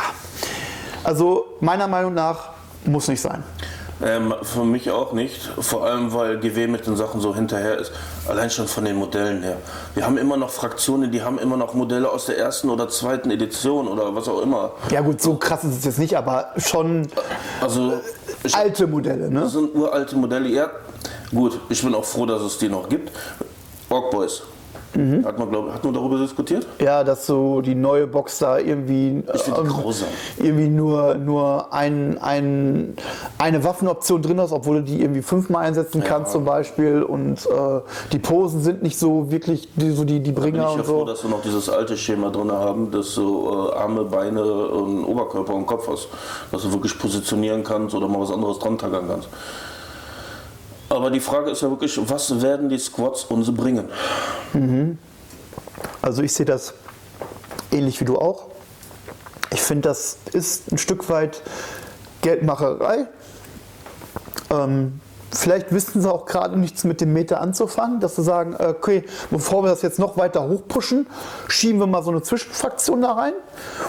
Also 1.04 1.46
meiner 1.60 1.88
Meinung 1.88 2.12
nach 2.12 2.50
muss 2.84 3.08
nicht 3.08 3.20
sein. 3.22 3.42
Ähm, 4.04 4.34
für 4.42 4.64
mich 4.64 4.90
auch 4.90 5.12
nicht. 5.12 5.50
Vor 5.58 5.84
allem, 5.84 6.12
weil 6.12 6.38
GW 6.38 6.68
mit 6.68 6.86
den 6.86 6.96
Sachen 6.96 7.20
so 7.20 7.34
hinterher 7.34 7.78
ist. 7.78 7.92
Allein 8.28 8.50
schon 8.50 8.68
von 8.68 8.84
den 8.84 8.96
Modellen 8.96 9.42
her. 9.42 9.56
Wir 9.94 10.04
haben 10.04 10.18
immer 10.18 10.36
noch 10.36 10.50
Fraktionen, 10.50 11.10
die 11.10 11.22
haben 11.22 11.38
immer 11.38 11.56
noch 11.56 11.74
Modelle 11.74 12.10
aus 12.10 12.26
der 12.26 12.38
ersten 12.38 12.70
oder 12.70 12.88
zweiten 12.88 13.30
Edition 13.30 13.88
oder 13.88 14.14
was 14.14 14.28
auch 14.28 14.40
immer. 14.40 14.72
Ja 14.90 15.00
gut, 15.00 15.20
so 15.20 15.34
krass 15.34 15.64
ist 15.64 15.78
es 15.78 15.84
jetzt 15.84 15.98
nicht, 15.98 16.16
aber 16.16 16.52
schon 16.58 17.08
Also. 17.60 18.00
Ich, 18.44 18.54
alte 18.54 18.86
Modelle, 18.86 19.30
ne? 19.30 19.40
Das 19.40 19.52
sind 19.52 19.74
uralte 19.74 20.16
Modelle. 20.16 20.48
Ja, 20.48 20.70
gut, 21.34 21.58
ich 21.68 21.82
bin 21.82 21.94
auch 21.94 22.04
froh, 22.04 22.24
dass 22.24 22.42
es 22.42 22.58
die 22.58 22.68
noch 22.68 22.88
gibt. 22.88 23.10
Ork 23.88 24.10
Boys. 24.10 24.42
Mhm. 24.94 25.24
Hat, 25.24 25.38
man, 25.38 25.50
glaub, 25.50 25.72
hat 25.72 25.84
man 25.84 25.94
darüber 25.94 26.18
diskutiert? 26.18 26.66
Ja, 26.80 27.04
dass 27.04 27.26
so 27.26 27.60
die 27.60 27.74
neue 27.74 28.06
Box 28.06 28.38
da 28.38 28.58
irgendwie, 28.58 29.22
grausam. 29.26 30.08
irgendwie 30.38 30.68
nur, 30.68 31.14
nur 31.16 31.72
ein, 31.72 32.18
ein, 32.18 32.96
eine 33.38 33.64
Waffenoption 33.64 34.22
drin 34.22 34.38
ist, 34.38 34.52
obwohl 34.52 34.76
du 34.76 34.82
die 34.84 35.00
irgendwie 35.00 35.22
fünfmal 35.22 35.66
einsetzen 35.66 36.02
kannst 36.02 36.32
zum 36.32 36.44
Beispiel. 36.44 37.02
Und 37.02 37.46
äh, 37.46 37.80
die 38.12 38.18
Posen 38.18 38.62
sind 38.62 38.82
nicht 38.82 38.98
so 38.98 39.30
wirklich 39.30 39.68
die, 39.76 39.90
so 39.90 40.04
die, 40.04 40.20
die 40.20 40.32
Bin 40.32 40.44
ich 40.44 40.52
Bringer 40.52 40.76
ja 40.76 40.82
froh, 40.82 41.00
so. 41.00 41.04
dass 41.04 41.22
wir 41.22 41.30
noch 41.30 41.42
dieses 41.42 41.68
alte 41.68 41.96
Schema 41.96 42.30
drin 42.30 42.50
haben, 42.50 42.90
dass 42.90 43.14
du 43.14 43.48
äh, 43.50 43.74
Arme, 43.74 44.04
Beine, 44.04 44.42
und 44.42 45.04
Oberkörper 45.04 45.54
und 45.54 45.66
Kopf 45.66 45.88
hast. 45.88 46.08
Dass 46.50 46.62
du 46.62 46.72
wirklich 46.72 46.98
positionieren 46.98 47.62
kannst 47.62 47.94
oder 47.94 48.08
mal 48.08 48.20
was 48.20 48.30
anderes 48.30 48.58
dran 48.58 48.78
tackern 48.78 49.04
kannst. 49.08 49.28
Aber 50.88 51.10
die 51.10 51.20
Frage 51.20 51.50
ist 51.50 51.62
ja 51.62 51.70
wirklich, 51.70 51.98
was 52.08 52.40
werden 52.40 52.68
die 52.68 52.78
Squads 52.78 53.24
uns 53.24 53.54
bringen? 53.54 53.88
Also 56.00 56.22
ich 56.22 56.32
sehe 56.32 56.46
das 56.46 56.74
ähnlich 57.70 58.00
wie 58.00 58.04
du 58.04 58.16
auch. 58.18 58.46
Ich 59.52 59.60
finde, 59.60 59.88
das 59.88 60.18
ist 60.32 60.72
ein 60.72 60.78
Stück 60.78 61.08
weit 61.10 61.42
Geldmacherei. 62.22 63.06
Ähm, 64.50 65.00
vielleicht 65.32 65.72
wissen 65.72 66.00
sie 66.00 66.10
auch 66.10 66.26
gerade 66.26 66.58
nichts 66.58 66.84
mit 66.84 67.00
dem 67.00 67.12
Meter 67.12 67.40
anzufangen, 67.40 68.00
dass 68.00 68.16
sie 68.16 68.22
sagen, 68.22 68.54
äh, 68.58 68.68
okay, 68.68 69.04
bevor 69.30 69.62
wir 69.62 69.70
das 69.70 69.82
jetzt 69.82 69.98
noch 69.98 70.16
weiter 70.16 70.48
hochpushen, 70.48 71.06
schieben 71.48 71.80
wir 71.80 71.86
mal 71.86 72.02
so 72.02 72.10
eine 72.10 72.22
Zwischenfraktion 72.22 73.02
da 73.02 73.12
rein, 73.12 73.32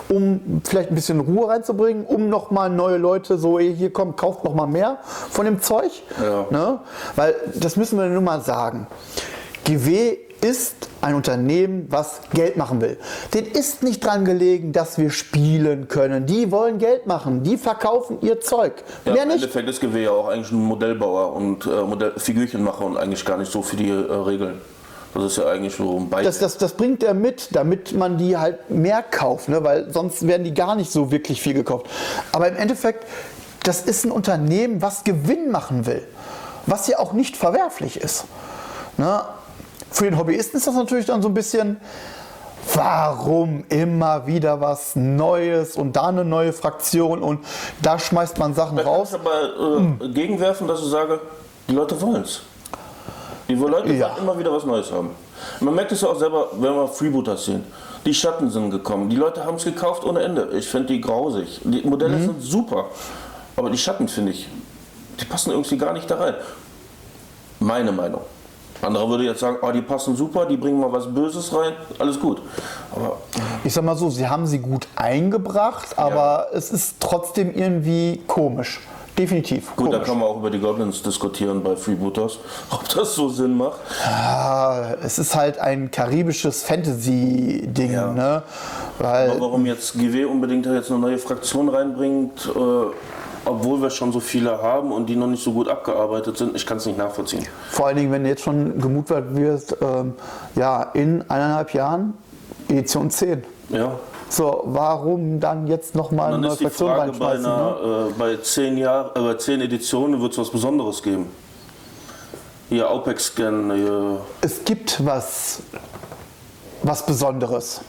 um 0.10 0.62
vielleicht 0.64 0.90
ein 0.90 0.96
bisschen 0.96 1.20
Ruhe 1.20 1.50
reinzubringen, 1.50 2.06
um 2.06 2.30
nochmal 2.30 2.70
neue 2.70 2.98
Leute 2.98 3.38
so, 3.38 3.60
ey, 3.60 3.76
hier 3.76 3.92
kommt, 3.92 4.18
kauft 4.18 4.44
noch 4.44 4.54
mal 4.54 4.68
mehr 4.68 4.98
von 5.04 5.46
dem 5.46 5.62
Zeug. 5.62 5.92
Ja. 6.22 6.46
Ne? 6.50 6.80
Weil 7.16 7.36
das 7.56 7.76
müssen 7.76 7.98
wir 7.98 8.08
nur 8.08 8.22
mal 8.22 8.42
sagen. 8.42 8.88
GW 9.66 10.18
ist 10.42 10.90
ein 11.02 11.16
Unternehmen, 11.16 11.88
was 11.90 12.22
Geld 12.34 12.58
machen 12.58 12.82
will. 12.82 12.98
Den 13.34 13.46
ist 13.46 13.84
nicht 13.84 14.04
dran 14.04 14.26
gelegen, 14.26 14.72
dass 14.72 14.98
wir 14.98 15.10
spielen 15.12 15.88
können. 15.88 16.26
Die 16.26 16.52
wollen 16.52 16.78
Geld 16.78 17.08
machen. 17.08 17.44
Die 17.44 17.58
verkaufen 17.58 18.20
ihr 18.22 18.40
Zeug. 18.40 18.84
Ja, 19.06 19.14
Mehr 19.14 19.24
Im 19.24 19.30
nicht. 19.30 19.44
Endeffekt 19.44 19.70
ist 19.70 19.82
GW 19.82 20.04
ja 20.04 20.12
auch 20.12 20.28
eigentlich 20.28 20.52
ein 20.52 20.64
Modellbauer 20.64 21.34
und 21.34 21.66
äh, 21.66 21.84
Modell 21.84 22.14
Figürchenmacher 22.18 22.86
und 22.86 22.98
eigentlich 22.98 23.26
gar 23.26 23.38
nicht 23.38 23.52
so 23.52 23.62
für 23.62 23.76
die 23.76 23.90
äh, 23.90 23.94
Regeln. 23.94 24.62
Das 25.14 25.24
ist 25.24 25.38
ja 25.38 25.48
eigentlich 25.48 25.76
so 25.76 25.98
ein 25.98 26.10
Beispiel. 26.10 26.26
Das, 26.26 26.40
das, 26.40 26.58
das 26.58 26.74
bringt 26.74 27.04
er 27.04 27.14
mit, 27.14 27.50
damit 27.56 27.94
man 27.94 28.18
die 28.18 28.38
halt 28.38 28.70
mehr 28.70 29.02
kauft, 29.02 29.50
ne? 29.50 29.64
weil 29.64 29.92
sonst 29.92 30.28
werden 30.28 30.44
die 30.44 30.54
gar 30.54 30.76
nicht 30.76 30.92
so 30.92 31.12
wirklich 31.12 31.42
viel 31.42 31.54
gekauft. 31.56 31.88
Aber 32.32 32.48
im 32.48 32.56
Endeffekt, 32.56 33.06
das 33.64 33.82
ist 33.82 34.06
ein 34.06 34.12
Unternehmen, 34.12 34.82
was 34.82 35.04
Gewinn 35.04 35.50
machen 35.50 35.88
will, 35.88 36.06
was 36.68 36.88
ja 36.88 37.00
auch 37.00 37.14
nicht 37.14 37.38
verwerflich 37.38 37.98
ist. 38.00 38.26
Ne? 38.98 39.22
Für 39.92 40.06
den 40.06 40.18
Hobbyisten 40.18 40.58
ist 40.58 40.68
das 40.68 40.76
natürlich 40.76 41.06
dann 41.08 41.22
so 41.22 41.28
ein 41.30 41.34
bisschen, 41.34 41.78
warum 42.76 43.64
immer 43.70 44.28
wieder 44.28 44.62
was 44.62 44.96
Neues 44.96 45.76
und 45.76 45.96
da 45.96 46.08
eine 46.08 46.24
neue 46.26 46.54
Fraktion 46.54 47.22
und 47.24 47.40
da 47.82 47.98
schmeißt 47.98 48.38
man 48.38 48.54
Sachen 48.54 48.78
Da 48.78 48.84
kann 48.84 48.92
raus. 48.94 49.10
ich 49.14 49.20
aber 49.20 50.02
äh, 50.04 50.10
gegenwerfen, 50.10 50.68
dass 50.68 50.80
ich 50.82 50.88
sage, 50.90 51.20
die 51.68 51.74
Leute 51.74 52.00
wollen 52.02 52.22
es. 52.24 52.42
Die 53.48 53.56
Leute 53.56 53.92
Ja. 53.94 54.10
wollen 54.12 54.18
immer 54.24 54.38
wieder 54.38 54.52
was 54.54 54.64
Neues 54.66 54.92
haben. 54.92 55.10
Man 55.60 55.74
merkt 55.74 55.92
es 55.92 56.02
ja 56.02 56.10
auch 56.10 56.20
selber, 56.20 56.48
wenn 56.54 56.74
wir 56.76 56.88
Freebooters 56.88 57.46
sehen. 57.46 57.64
Die 58.06 58.14
Schatten 58.14 58.50
sind 58.50 58.70
gekommen. 58.72 59.10
Die 59.10 59.16
Leute 59.16 59.44
haben 59.46 59.56
es 59.56 59.64
gekauft 59.66 60.04
ohne 60.04 60.22
Ende. 60.22 60.50
Ich 60.54 60.68
finde 60.68 60.88
die 60.88 61.02
grausig. 61.02 61.60
Die 61.64 61.82
Modelle 61.88 62.18
Mhm. 62.18 62.26
sind 62.26 62.42
super. 62.42 62.86
Aber 63.56 63.70
die 63.70 63.78
Schatten, 63.78 64.08
finde 64.08 64.32
ich, 64.34 64.48
die 65.20 65.26
passen 65.26 65.52
irgendwie 65.52 65.78
gar 65.78 65.94
nicht 65.94 66.10
da 66.10 66.16
rein. 66.18 66.36
Meine 67.60 67.92
Meinung. 67.92 68.22
Andere 68.82 69.10
würde 69.10 69.24
jetzt 69.26 69.40
sagen, 69.42 69.58
oh, 69.62 69.72
die 69.72 69.82
passen 69.82 70.16
super, 70.16 70.46
die 70.46 70.56
bringen 70.58 70.80
mal 70.80 70.92
was 70.92 71.06
Böses 71.14 71.54
rein, 71.54 71.74
alles 71.98 72.20
gut. 72.20 72.42
Aber 72.96 73.18
Ich 73.64 73.74
sag 73.74 73.84
mal 73.84 73.96
so, 73.96 74.10
sie 74.10 74.28
haben 74.28 74.46
sie 74.48 74.60
gut 74.60 74.88
eingebracht, 74.96 75.98
aber 75.98 76.48
es 76.54 76.72
ist 76.72 76.96
trotzdem 77.00 77.54
irgendwie 77.54 78.22
komisch. 78.28 78.80
Definitiv. 79.18 79.76
gut, 79.76 79.88
da 79.88 79.98
komisch. 79.98 80.08
kann 80.08 80.20
man 80.20 80.30
auch 80.30 80.38
über 80.38 80.50
die 80.50 80.60
Goblins 80.60 81.04
diskutieren 81.04 81.62
bei 81.62 81.76
Freebooters, 81.76 82.38
ob 82.72 82.88
das 82.88 83.16
so 83.16 83.28
Sinn 83.28 83.58
macht. 83.58 83.80
Ah, 84.06 84.94
es 85.04 85.20
ist 85.20 85.36
halt 85.36 85.60
ein 85.60 85.92
karibisches 85.92 86.64
Fantasy-Ding, 86.64 87.92
Ja. 87.92 88.14
ne? 88.14 88.44
Weil, 88.98 89.32
Aber 89.32 89.42
warum 89.42 89.66
jetzt 89.66 89.94
GW 89.94 90.24
unbedingt 90.24 90.66
da 90.66 90.74
jetzt 90.74 90.90
eine 90.90 91.00
neue 91.00 91.18
Fraktion 91.18 91.68
reinbringt, 91.68 92.46
äh, 92.56 93.29
obwohl 93.50 93.82
wir 93.82 93.90
schon 93.90 94.12
so 94.12 94.20
viele 94.20 94.62
haben 94.62 94.92
und 94.92 95.08
die 95.08 95.16
noch 95.16 95.28
nicht 95.28 95.44
so 95.44 95.52
gut 95.52 95.68
abgearbeitet 95.68 96.38
sind, 96.38 96.56
ich 96.56 96.66
kann 96.66 96.78
es 96.78 96.86
nicht 96.86 96.98
nachvollziehen. 96.98 97.46
vor 97.72 97.88
allen 97.88 97.98
Dingen, 97.98 98.12
wenn 98.12 98.26
jetzt 98.26 98.44
schon 98.44 98.80
gemutwert 98.80 99.36
wird, 99.36 99.76
ähm, 99.82 100.14
ja, 100.56 100.84
in 100.94 101.22
eineinhalb 101.30 101.74
Jahren 101.74 102.14
Edition 102.70 103.10
10. 103.10 103.44
Ja. 103.70 104.00
So, 104.30 104.62
warum 104.66 105.40
dann 105.40 105.66
jetzt 105.66 105.96
nochmal 105.96 106.34
eine 106.34 106.48
neue 106.48 106.56
Fraktion 106.56 106.90
Frage, 106.90 107.12
bei, 107.14 107.26
reinschmeißen? 107.30 107.44
Ne? 107.44 107.50
einer, 107.52 108.08
äh, 108.10 108.12
bei, 108.18 108.38
zehn 108.38 108.78
Jahr, 108.78 109.12
äh, 109.16 109.20
bei 109.20 109.34
zehn 109.36 109.62
Editionen 109.62 110.22
wird 110.22 110.34
es 110.34 110.38
was 110.38 110.52
Besonderes 110.52 111.02
geben. 111.02 111.26
Hier 112.70 112.90
Aupex-Scan, 112.92 113.74
hier 113.74 114.22
Es 114.42 114.64
gibt 114.64 115.04
was, 115.04 115.64
was 116.84 117.04
Besonderes. 117.04 117.82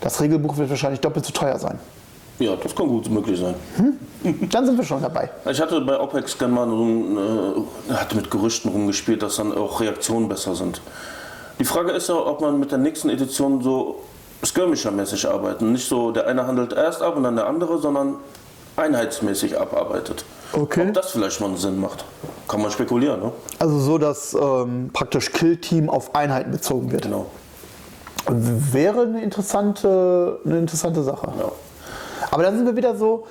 Das 0.00 0.20
Regelbuch 0.20 0.56
wird 0.56 0.70
wahrscheinlich 0.70 1.00
doppelt 1.00 1.26
so 1.26 1.32
teuer 1.32 1.58
sein. 1.58 1.80
Ja, 2.38 2.56
das 2.56 2.74
kann 2.74 2.88
gut 2.88 3.10
möglich 3.10 3.40
sein. 3.40 3.54
Dann 4.50 4.66
sind 4.66 4.76
wir 4.76 4.84
schon 4.84 5.02
dabei. 5.02 5.30
Ich 5.50 5.60
hatte 5.60 5.80
bei 5.80 5.98
OPEX 5.98 6.38
gerne 6.38 6.54
mal 6.54 6.68
so 6.68 6.84
ein, 6.84 7.16
äh, 7.88 7.94
hatte 7.94 8.16
mit 8.16 8.30
Gerüchten 8.30 8.70
rumgespielt, 8.70 9.22
dass 9.22 9.36
dann 9.36 9.56
auch 9.56 9.80
Reaktionen 9.80 10.28
besser 10.28 10.54
sind. 10.54 10.80
Die 11.58 11.64
Frage 11.64 11.90
ist 11.92 12.08
ja, 12.08 12.14
ob 12.14 12.40
man 12.40 12.60
mit 12.60 12.70
der 12.70 12.78
nächsten 12.78 13.08
Edition 13.10 13.62
so 13.62 14.02
skirmisher-mäßig 14.44 15.28
arbeiten. 15.28 15.72
Nicht 15.72 15.88
so, 15.88 16.12
der 16.12 16.26
eine 16.28 16.46
handelt 16.46 16.72
erst 16.72 17.02
ab 17.02 17.16
und 17.16 17.24
dann 17.24 17.36
der 17.36 17.46
andere, 17.46 17.78
sondern 17.78 18.16
einheitsmäßig 18.76 19.58
abarbeitet. 19.58 20.24
Okay. 20.52 20.86
Ob 20.88 20.94
das 20.94 21.10
vielleicht 21.10 21.40
mal 21.40 21.48
einen 21.48 21.56
Sinn 21.56 21.80
macht. 21.80 22.04
Kann 22.46 22.62
man 22.62 22.70
spekulieren, 22.70 23.20
ne? 23.20 23.32
Also 23.58 23.78
so, 23.78 23.98
dass 23.98 24.34
ähm, 24.34 24.90
praktisch 24.92 25.32
Kill-Team 25.32 25.90
auf 25.90 26.14
Einheiten 26.14 26.52
bezogen 26.52 26.92
wird. 26.92 27.02
Genau. 27.02 27.26
Wäre 28.26 29.02
eine 29.02 29.22
interessante, 29.22 30.38
eine 30.44 30.58
interessante 30.58 31.02
Sache. 31.02 31.32
Ja. 31.38 31.50
Aber 32.30 32.42
dann 32.42 32.56
sind 32.56 32.66
wir 32.66 32.76
wieder 32.76 32.96
so, 32.96 33.26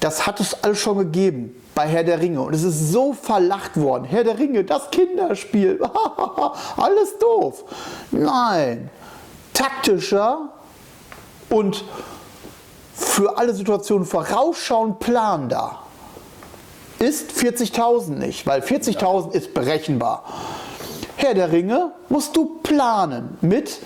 das 0.00 0.26
hat 0.26 0.40
es 0.40 0.62
alles 0.64 0.78
schon 0.78 0.98
gegeben 0.98 1.62
bei 1.74 1.86
Herr 1.86 2.04
der 2.04 2.20
Ringe. 2.20 2.42
Und 2.42 2.54
es 2.54 2.64
ist 2.64 2.92
so 2.92 3.12
verlacht 3.12 3.76
worden. 3.80 4.04
Herr 4.04 4.24
der 4.24 4.38
Ringe, 4.38 4.64
das 4.64 4.90
Kinderspiel. 4.90 5.80
alles 6.76 7.18
doof. 7.18 7.64
Nein. 8.10 8.90
Taktischer 9.54 10.50
und 11.48 11.84
für 12.94 13.38
alle 13.38 13.54
Situationen 13.54 14.06
vorausschauend 14.06 14.98
planender 14.98 15.78
ist 16.98 17.32
40.000 17.32 18.10
nicht, 18.10 18.46
weil 18.46 18.60
40.000 18.60 19.32
ist 19.32 19.54
berechenbar. 19.54 20.24
Herr 21.16 21.34
der 21.34 21.52
Ringe 21.52 21.92
musst 22.08 22.36
du 22.36 22.60
planen 22.62 23.36
mit 23.40 23.80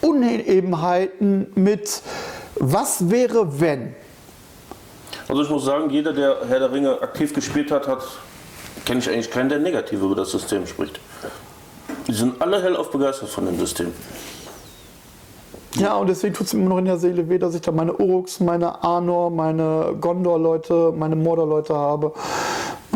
Unebenheiten, 0.00 1.52
mit 1.54 2.02
was 2.58 3.10
wäre 3.10 3.60
wenn. 3.60 3.94
Also 5.28 5.42
ich 5.42 5.50
muss 5.50 5.64
sagen, 5.64 5.90
jeder, 5.90 6.12
der 6.12 6.38
Herr 6.48 6.60
der 6.60 6.72
Ringe 6.72 7.00
aktiv 7.02 7.34
gespielt 7.34 7.70
hat, 7.70 7.88
hat 7.88 8.02
kenne 8.84 9.00
ich 9.00 9.08
eigentlich 9.08 9.30
keinen, 9.30 9.48
der 9.48 9.58
negativ 9.58 10.00
über 10.00 10.14
das 10.14 10.30
System 10.30 10.66
spricht. 10.66 11.00
Die 12.06 12.12
sind 12.12 12.40
alle 12.40 12.62
hellauf 12.62 12.90
begeistert 12.90 13.28
von 13.28 13.46
dem 13.46 13.58
System. 13.58 13.92
Ja, 15.74 15.96
und 15.96 16.08
deswegen 16.08 16.32
tut 16.32 16.46
es 16.46 16.54
mir 16.54 16.60
immer 16.60 16.70
noch 16.70 16.78
in 16.78 16.86
der 16.86 16.96
Seele 16.96 17.28
weh, 17.28 17.38
dass 17.38 17.54
ich 17.54 17.60
da 17.60 17.70
meine 17.70 17.94
Uruks, 17.94 18.40
meine 18.40 18.82
Arnor, 18.82 19.30
meine 19.30 19.94
Gondor-Leute, 20.00 20.94
meine 20.96 21.16
Mordor-Leute 21.16 21.74
habe 21.74 22.12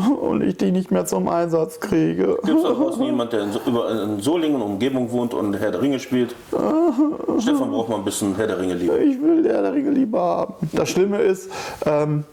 und 0.21 0.43
ich 0.43 0.57
die 0.57 0.71
nicht 0.73 0.91
mehr 0.91 1.07
zum 1.07 1.29
Einsatz 1.29 1.81
kriege. 1.81 2.39
Gibt 2.45 2.59
es 2.59 2.63
da 2.65 2.71
draußen 2.73 3.03
jemand, 3.05 3.33
der 3.33 3.43
in, 3.45 3.53
So- 3.53 3.61
über, 3.67 3.91
in 4.05 4.21
Solingen 4.21 4.61
Umgebung 4.63 5.11
wohnt 5.11 5.35
und 5.35 5.55
Herr 5.55 5.71
der 5.71 5.83
Ringe 5.83 6.01
spielt? 6.01 6.35
Stefan 7.39 7.71
braucht 7.71 7.89
mal 7.89 7.97
ein 7.97 8.05
bisschen 8.05 8.35
Herr 8.37 8.47
der 8.47 8.59
Ringe 8.59 8.75
liebe. 8.75 8.97
Ich 8.99 9.21
will 9.21 9.43
der 9.43 9.63
der 9.63 9.73
Ringe 9.73 9.91
lieber 9.91 10.21
haben. 10.21 10.55
Das 10.73 10.89
Schlimme 10.91 11.19
ist, 11.19 11.51
ähm, 11.87 12.25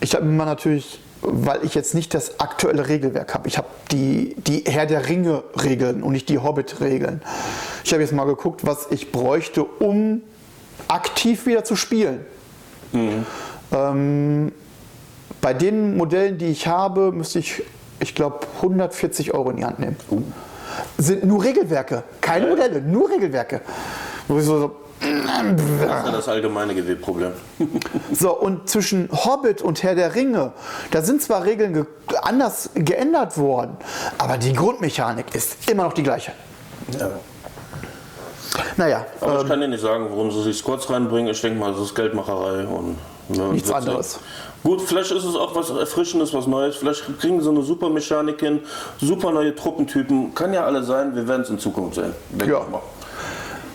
ich 0.00 0.14
habe 0.14 0.24
immer 0.24 0.44
natürlich, 0.44 1.00
weil 1.22 1.60
ich 1.64 1.74
jetzt 1.74 1.94
nicht 1.94 2.12
das 2.14 2.40
aktuelle 2.40 2.88
Regelwerk 2.88 3.32
habe, 3.34 3.46
ich 3.48 3.56
habe 3.58 3.68
die, 3.92 4.34
die 4.38 4.64
Herr 4.66 4.86
der 4.86 5.08
Ringe 5.08 5.44
Regeln 5.62 6.02
und 6.02 6.12
nicht 6.12 6.28
die 6.28 6.38
Hobbit 6.38 6.80
Regeln. 6.80 7.22
Ich 7.84 7.92
habe 7.92 8.02
jetzt 8.02 8.12
mal 8.12 8.24
geguckt, 8.24 8.66
was 8.66 8.88
ich 8.90 9.12
bräuchte, 9.12 9.64
um 9.64 10.22
aktiv 10.88 11.46
wieder 11.46 11.62
zu 11.64 11.76
spielen. 11.76 12.20
Ähm, 13.72 14.52
bei 15.42 15.52
den 15.52 15.96
Modellen, 15.98 16.38
die 16.38 16.46
ich 16.46 16.66
habe, 16.66 17.12
müsste 17.12 17.40
ich, 17.40 17.62
ich 18.00 18.14
glaube, 18.14 18.46
140 18.56 19.34
Euro 19.34 19.50
in 19.50 19.56
die 19.58 19.64
Hand 19.64 19.78
nehmen. 19.80 19.96
Sind 20.96 21.24
nur 21.24 21.44
Regelwerke, 21.44 22.04
keine 22.22 22.46
Modelle, 22.46 22.80
nur 22.80 23.10
Regelwerke. 23.10 23.60
Wo 24.28 24.38
ich 24.38 24.44
so, 24.44 24.60
so 24.60 24.76
Das 25.00 25.60
ist 25.60 26.06
ja 26.06 26.10
das 26.12 26.28
allgemeine 26.28 26.74
GW-Problem. 26.74 27.32
so, 28.12 28.38
und 28.38 28.70
zwischen 28.70 29.08
Hobbit 29.10 29.62
und 29.62 29.82
Herr 29.82 29.96
der 29.96 30.14
Ringe, 30.14 30.52
da 30.92 31.02
sind 31.02 31.20
zwar 31.20 31.44
Regeln 31.44 31.74
ge 31.74 31.84
anders 32.22 32.70
geändert 32.74 33.36
worden, 33.36 33.76
aber 34.18 34.38
die 34.38 34.52
Grundmechanik 34.52 35.34
ist 35.34 35.68
immer 35.68 35.82
noch 35.82 35.92
die 35.92 36.04
gleiche. 36.04 36.32
Ja. 36.98 37.10
Naja, 38.76 39.06
Aber 39.20 39.34
ähm, 39.34 39.40
ich 39.42 39.48
kann 39.48 39.60
dir 39.60 39.68
nicht 39.68 39.80
sagen, 39.80 40.06
warum 40.10 40.30
sie 40.30 40.42
sich 40.42 40.58
Squads 40.58 40.88
reinbringen. 40.88 41.32
Ich 41.32 41.40
denke 41.40 41.58
mal, 41.58 41.72
das 41.72 41.80
ist 41.80 41.94
Geldmacherei 41.94 42.66
und 42.66 42.96
ja, 43.34 43.48
Nichts 43.52 43.70
anderes. 43.70 44.18
Gut, 44.62 44.80
vielleicht 44.82 45.10
ist 45.10 45.24
es 45.24 45.34
auch 45.34 45.54
was 45.56 45.70
Erfrischendes, 45.70 46.32
was 46.32 46.46
Neues. 46.46 46.76
Vielleicht 46.76 47.18
kriegen 47.18 47.40
sie 47.42 47.48
eine 47.48 47.62
super 47.62 47.88
Mechanik 47.88 48.40
hin, 48.40 48.60
super 49.00 49.32
neue 49.32 49.54
Truppentypen. 49.54 50.34
Kann 50.34 50.52
ja 50.54 50.64
alle 50.64 50.82
sein, 50.84 51.14
wir 51.16 51.26
werden 51.26 51.42
es 51.42 51.50
in 51.50 51.58
Zukunft 51.58 51.96
sehen. 51.96 52.14
Denke 52.30 52.54
Ja. 52.54 52.60
ich 52.62 52.68
mal. 52.70 52.80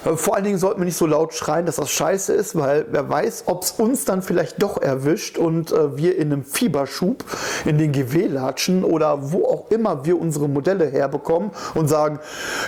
Äh, 0.07 0.17
vor 0.17 0.35
allen 0.35 0.43
Dingen 0.43 0.57
sollten 0.57 0.79
wir 0.79 0.85
nicht 0.85 0.97
so 0.97 1.05
laut 1.05 1.33
schreien, 1.33 1.65
dass 1.65 1.77
das 1.77 1.89
scheiße 1.89 2.33
ist, 2.33 2.55
weil 2.55 2.85
wer 2.89 3.09
weiß, 3.09 3.43
ob 3.47 3.63
es 3.63 3.71
uns 3.71 4.05
dann 4.05 4.21
vielleicht 4.21 4.61
doch 4.61 4.81
erwischt 4.81 5.37
und 5.37 5.71
äh, 5.71 5.97
wir 5.97 6.17
in 6.17 6.31
einem 6.31 6.43
Fieberschub 6.43 7.23
in 7.65 7.77
den 7.77 7.91
GW 7.91 8.27
latschen 8.27 8.83
oder 8.83 9.31
wo 9.31 9.45
auch 9.45 9.71
immer 9.71 10.05
wir 10.05 10.19
unsere 10.19 10.47
Modelle 10.47 10.85
herbekommen 10.85 11.51
und 11.73 11.87
sagen, 11.87 12.19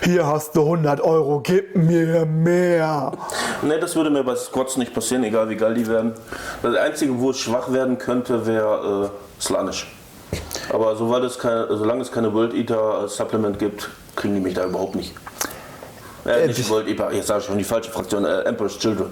hier 0.03 0.27
hast 0.27 0.55
du 0.55 0.61
100 0.61 1.01
Euro, 1.01 1.41
gib 1.41 1.75
mir 1.75 2.25
mehr. 2.25 3.11
Ne, 3.61 3.79
das 3.79 3.95
würde 3.95 4.09
mir 4.09 4.23
bei 4.23 4.35
Squads 4.35 4.77
nicht 4.77 4.93
passieren, 4.93 5.23
egal 5.23 5.49
wie 5.49 5.55
geil 5.55 5.73
die 5.73 5.87
werden. 5.87 6.13
Das 6.61 6.75
Einzige, 6.75 7.19
wo 7.19 7.31
es 7.31 7.39
schwach 7.39 7.71
werden 7.71 7.97
könnte, 7.97 8.45
wäre 8.45 9.11
äh, 9.11 9.41
Slanish. 9.41 9.87
Aber 10.71 10.91
es 11.23 11.39
keine, 11.39 11.67
solange 11.75 12.01
es 12.01 12.11
keine 12.11 12.33
World 12.33 12.53
Eater 12.53 12.99
als 12.99 13.15
Supplement 13.15 13.57
gibt, 13.57 13.89
kriegen 14.15 14.35
die 14.35 14.41
mich 14.41 14.53
da 14.53 14.65
überhaupt 14.65 14.95
nicht. 14.95 15.13
Äh, 16.29 16.47
nicht 16.47 16.69
World 16.69 16.87
Eater, 16.87 17.11
jetzt 17.11 17.27
sage 17.27 17.39
ich 17.41 17.45
schon 17.45 17.57
die 17.57 17.63
falsche 17.63 17.91
Fraktion, 17.91 18.25
äh, 18.25 18.41
Emperor's 18.41 18.77
Children. 18.77 19.11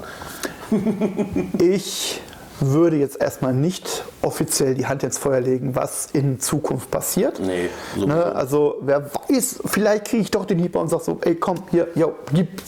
Ich 1.59 2.21
würde 2.59 2.97
jetzt 2.97 3.21
erstmal 3.21 3.53
nicht 3.53 4.03
offiziell 4.21 4.73
die 4.75 4.85
Hand 4.87 5.03
ins 5.03 5.17
Feuer 5.17 5.39
legen, 5.39 5.75
was 5.75 6.07
in 6.11 6.39
Zukunft 6.39 6.89
passiert. 6.91 7.39
Nee, 7.39 7.69
so 7.95 8.05
Ne, 8.05 8.35
also 8.35 8.75
wer 8.81 9.09
weiß, 9.29 9.59
vielleicht 9.65 10.05
kriege 10.05 10.23
ich 10.23 10.31
doch 10.31 10.45
den 10.45 10.59
Hieb 10.59 10.75
und 10.75 10.89
sage 10.89 11.03
so, 11.03 11.19
ey 11.21 11.35
komm, 11.35 11.57
hier, 11.71 11.87
jo, 11.95 12.15
gib, 12.33 12.61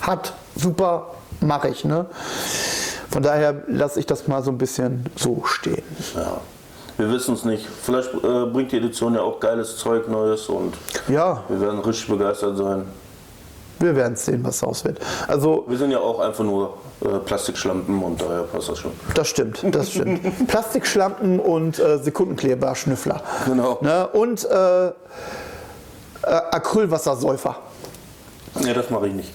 hat, 0.00 0.34
super, 0.56 1.14
mache 1.40 1.68
ich. 1.68 1.84
Ne? 1.84 2.06
Von 3.10 3.22
daher 3.22 3.62
lasse 3.68 4.00
ich 4.00 4.06
das 4.06 4.26
mal 4.26 4.42
so 4.42 4.50
ein 4.50 4.58
bisschen 4.58 5.06
so 5.16 5.42
stehen. 5.44 5.82
Ja. 6.14 6.40
Wir 6.98 7.10
wissen 7.10 7.34
es 7.34 7.44
nicht. 7.44 7.66
Vielleicht 7.82 8.12
äh, 8.14 8.46
bringt 8.46 8.72
die 8.72 8.78
Edition 8.78 9.14
ja 9.14 9.20
auch 9.20 9.38
geiles 9.38 9.76
Zeug 9.76 10.08
Neues 10.08 10.48
und 10.48 10.74
Ja, 11.08 11.44
wir 11.48 11.60
werden 11.60 11.78
richtig 11.80 12.08
begeistert 12.08 12.56
sein. 12.56 12.86
Wir 13.78 13.96
werden 13.96 14.16
sehen, 14.16 14.44
was 14.44 14.60
daraus 14.60 14.84
wird. 14.84 14.98
Also 15.28 15.64
Wir 15.68 15.78
sind 15.78 15.90
ja 15.90 15.98
auch 15.98 16.20
einfach 16.20 16.44
nur 16.44 16.74
äh, 17.02 17.18
Plastikschlampen 17.18 18.02
und 18.02 18.20
daher 18.20 18.42
passt 18.42 18.68
das 18.68 18.78
schon. 18.78 18.92
Das 19.14 19.28
stimmt, 19.28 19.64
das 19.72 19.90
stimmt. 19.90 20.22
Plastikschlampen 20.48 21.40
und 21.40 21.78
äh, 21.78 21.98
Sekundenkleber-Schnüffler. 21.98 23.20
Genau. 23.46 23.78
Ne? 23.80 24.08
Und 24.08 24.44
äh, 24.44 24.86
äh, 24.88 24.92
Acrylwassersäufer. 26.22 27.56
Nee, 28.60 28.72
das 28.72 28.90
mache 28.90 29.08
ich 29.08 29.14
nicht. 29.14 29.32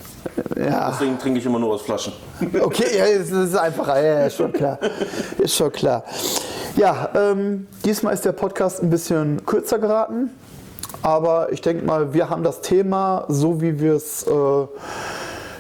Ja, 0.57 0.91
Deswegen 0.91 1.17
trinke 1.17 1.39
ich 1.39 1.45
immer 1.45 1.60
nur 1.60 1.74
aus 1.74 1.81
Flaschen. 1.81 2.13
okay, 2.62 2.98
ja, 2.98 3.17
das 3.17 3.29
ist 3.29 3.55
einfacher, 3.55 4.01
ja, 4.01 4.25
ist 4.25 4.38
schon 4.38 4.51
klar. 4.51 4.79
Ist 5.38 5.55
schon 5.55 5.71
klar. 5.71 6.03
Ja, 6.75 7.10
ähm, 7.15 7.67
diesmal 7.83 8.13
ist 8.13 8.24
der 8.24 8.31
Podcast 8.31 8.81
ein 8.81 8.89
bisschen 8.89 9.45
kürzer 9.45 9.79
geraten, 9.79 10.29
aber 11.01 11.51
ich 11.51 11.62
denke 11.62 11.86
mal, 11.86 12.13
wir 12.13 12.29
haben 12.29 12.43
das 12.43 12.62
Thema, 12.62 13.25
so 13.27 13.62
wie 13.62 13.79
wir 13.79 13.93
es 13.93 14.25
äh, 14.27 14.67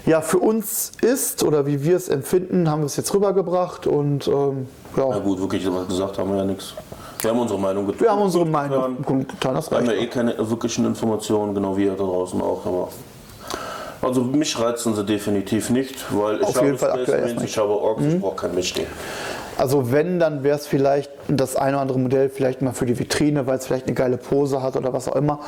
ja, 0.05 0.21
für 0.21 0.39
uns 0.39 0.91
ist 1.01 1.43
oder 1.43 1.65
wie 1.65 1.83
wir 1.83 1.95
es 1.95 2.09
empfinden, 2.09 2.69
haben 2.69 2.81
wir 2.81 2.87
es 2.87 2.97
jetzt 2.97 3.13
rübergebracht 3.13 3.87
und 3.87 4.27
ähm, 4.27 4.67
Na 4.95 5.09
ja, 5.09 5.19
gut, 5.19 5.39
wirklich 5.39 5.65
was 5.71 5.87
gesagt 5.87 6.17
haben 6.17 6.31
wir 6.31 6.37
ja 6.37 6.45
nichts. 6.45 6.73
Wir 7.21 7.29
haben 7.29 7.39
unsere 7.39 7.59
Meinung 7.59 7.85
getan. 7.85 8.01
wir 8.01 8.11
haben 8.11 8.21
unsere 8.21 8.45
Meinung 8.45 8.97
getan, 9.05 9.53
das 9.53 9.69
Wir 9.69 9.77
haben 9.77 9.85
ja 9.85 9.93
eh 9.93 10.07
keine 10.07 10.35
wirklichen 10.37 10.85
Informationen, 10.85 11.53
genau 11.53 11.77
wie 11.77 11.85
ihr 11.85 11.91
da 11.91 12.03
draußen 12.03 12.41
auch. 12.41 12.65
Aber 12.65 12.89
also 14.01 14.21
mich 14.21 14.59
reizen 14.59 14.95
sie 14.95 15.05
definitiv 15.05 15.69
nicht, 15.69 16.03
weil 16.09 16.37
ich 16.37 16.43
Auf 16.43 16.55
habe 16.55 16.65
jeden 16.65 16.77
Fall 16.79 16.91
aktuell 16.91 17.35
ich 17.43 17.57
habe 17.57 17.69
Orks, 17.69 18.03
ich 18.03 18.19
brauche 18.19 18.35
kein 18.35 18.55
Mischding. 18.55 18.87
Also 19.57 19.91
wenn, 19.91 20.19
dann 20.19 20.43
wäre 20.43 20.57
es 20.57 20.65
vielleicht 20.65 21.11
das 21.37 21.55
eine 21.55 21.73
oder 21.73 21.81
andere 21.81 21.99
Modell 21.99 22.29
vielleicht 22.29 22.61
mal 22.61 22.73
für 22.73 22.85
die 22.85 22.97
Vitrine, 22.97 23.47
weil 23.47 23.57
es 23.57 23.65
vielleicht 23.65 23.85
eine 23.87 23.95
geile 23.95 24.17
Pose 24.17 24.61
hat 24.61 24.75
oder 24.75 24.93
was 24.93 25.07
auch 25.07 25.15
immer. 25.15 25.39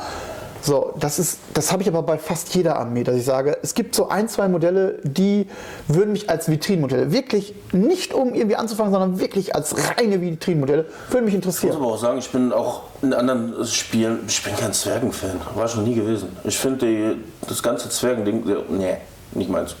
So, 0.62 0.94
das 0.98 1.18
ist, 1.18 1.40
das 1.52 1.72
habe 1.72 1.82
ich 1.82 1.88
aber 1.88 2.02
bei 2.02 2.16
fast 2.16 2.54
jeder 2.54 2.76
Armee, 2.78 3.04
dass 3.04 3.16
ich 3.16 3.24
sage, 3.26 3.58
es 3.60 3.74
gibt 3.74 3.94
so 3.94 4.08
ein, 4.08 4.30
zwei 4.30 4.48
Modelle, 4.48 4.98
die 5.02 5.46
würden 5.88 6.12
mich 6.12 6.30
als 6.30 6.50
Vitrinenmodelle 6.50 7.12
wirklich 7.12 7.54
nicht 7.72 8.14
um 8.14 8.32
irgendwie 8.32 8.56
anzufangen, 8.56 8.90
sondern 8.90 9.20
wirklich 9.20 9.54
als 9.54 9.74
reine 9.98 10.22
Vitrinenmodelle 10.22 10.86
würden 11.10 11.26
mich 11.26 11.34
Ich 11.34 11.44
muss 11.44 11.56
interessieren. 11.56 11.76
aber 11.76 11.92
auch 11.92 11.98
sagen, 11.98 12.16
ich 12.16 12.30
bin 12.30 12.50
auch 12.50 12.84
in 13.02 13.12
anderen 13.12 13.66
Spielen, 13.66 14.20
ich 14.26 14.42
bin 14.42 14.56
kein 14.56 14.72
Zwergenfan, 14.72 15.38
war 15.54 15.68
schon 15.68 15.84
nie 15.84 15.96
gewesen. 15.96 16.34
Ich 16.44 16.56
finde 16.56 17.16
das 17.46 17.62
ganze 17.62 17.90
Zwergending, 17.90 18.44
nee, 18.70 18.96
nicht 19.32 19.50
meins. 19.50 19.76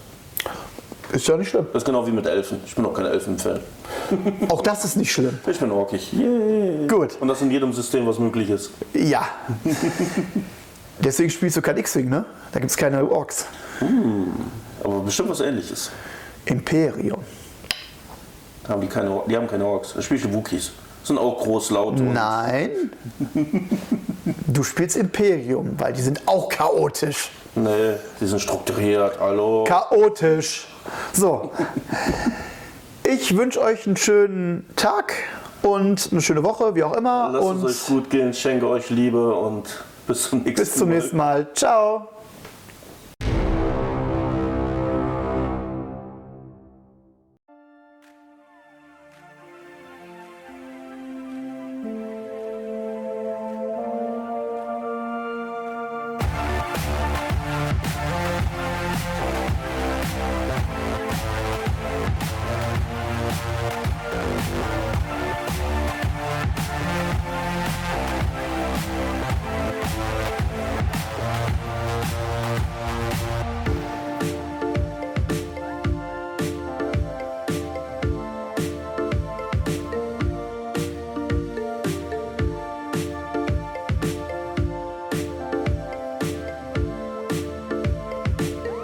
Ist 1.12 1.28
ja 1.28 1.36
nicht 1.36 1.50
schlimm. 1.50 1.66
Das 1.72 1.82
ist 1.82 1.86
genau 1.86 2.06
wie 2.06 2.10
mit 2.10 2.26
Elfen. 2.26 2.60
Ich 2.66 2.74
bin 2.74 2.84
auch 2.86 2.94
kein 2.94 3.06
Elfenfan. 3.06 3.60
Auch 4.48 4.62
das 4.62 4.84
ist 4.84 4.96
nicht 4.96 5.12
schlimm. 5.12 5.38
Ich 5.46 5.58
bin 5.58 5.70
orkig. 5.70 6.12
Yeah. 6.12 6.86
Gut. 6.88 7.16
Und 7.20 7.28
das 7.28 7.40
in 7.42 7.50
jedem 7.50 7.72
System, 7.72 8.06
was 8.06 8.18
möglich 8.18 8.50
ist. 8.50 8.70
Ja. 8.92 9.28
Deswegen 10.98 11.30
spielst 11.30 11.56
du 11.56 11.62
kein 11.62 11.76
X-Wing, 11.76 12.08
ne? 12.08 12.24
Da 12.52 12.58
gibt 12.60 12.70
es 12.70 12.76
keine 12.76 13.08
Orks. 13.08 13.46
Aber 14.82 15.00
bestimmt 15.00 15.28
was 15.30 15.40
ähnliches. 15.40 15.90
Imperium. 16.46 17.20
Haben 18.68 18.80
die, 18.80 18.86
keine, 18.86 19.20
die 19.28 19.36
haben 19.36 19.46
keine 19.46 19.66
Orks. 19.66 19.92
Da 19.94 20.02
spiele 20.02 20.20
ich 20.20 20.32
Wookies. 20.32 20.72
Sind 21.02 21.18
auch 21.18 21.42
groß, 21.42 21.70
laut. 21.70 22.00
und- 22.00 22.12
Nein. 22.14 22.70
Du 24.46 24.62
spielst 24.62 24.96
Imperium, 24.96 25.74
weil 25.78 25.92
die 25.92 26.00
sind 26.02 26.22
auch 26.26 26.48
chaotisch. 26.48 27.30
Nee, 27.54 27.94
die 28.20 28.26
sind 28.26 28.40
strukturiert. 28.40 29.18
Hallo. 29.20 29.64
Chaotisch. 29.64 30.66
So. 31.12 31.50
Ich 33.04 33.36
wünsche 33.36 33.60
euch 33.60 33.86
einen 33.86 33.96
schönen 33.96 34.66
Tag 34.76 35.14
und 35.62 36.08
eine 36.10 36.20
schöne 36.20 36.42
Woche, 36.42 36.74
wie 36.74 36.82
auch 36.82 36.96
immer. 36.96 37.30
Lasst 37.32 37.46
und 37.46 37.64
es 37.64 37.82
euch 37.82 37.86
gut 37.86 38.10
gehen, 38.10 38.32
schenke 38.32 38.68
euch 38.68 38.90
Liebe 38.90 39.34
und 39.34 39.84
bis 40.06 40.30
zum 40.30 40.42
nächsten 40.42 40.54
Mal. 40.54 40.64
Bis 40.64 40.74
zum 40.74 40.88
nächsten 40.88 41.16
Mal. 41.16 41.48
Ciao. 41.54 42.08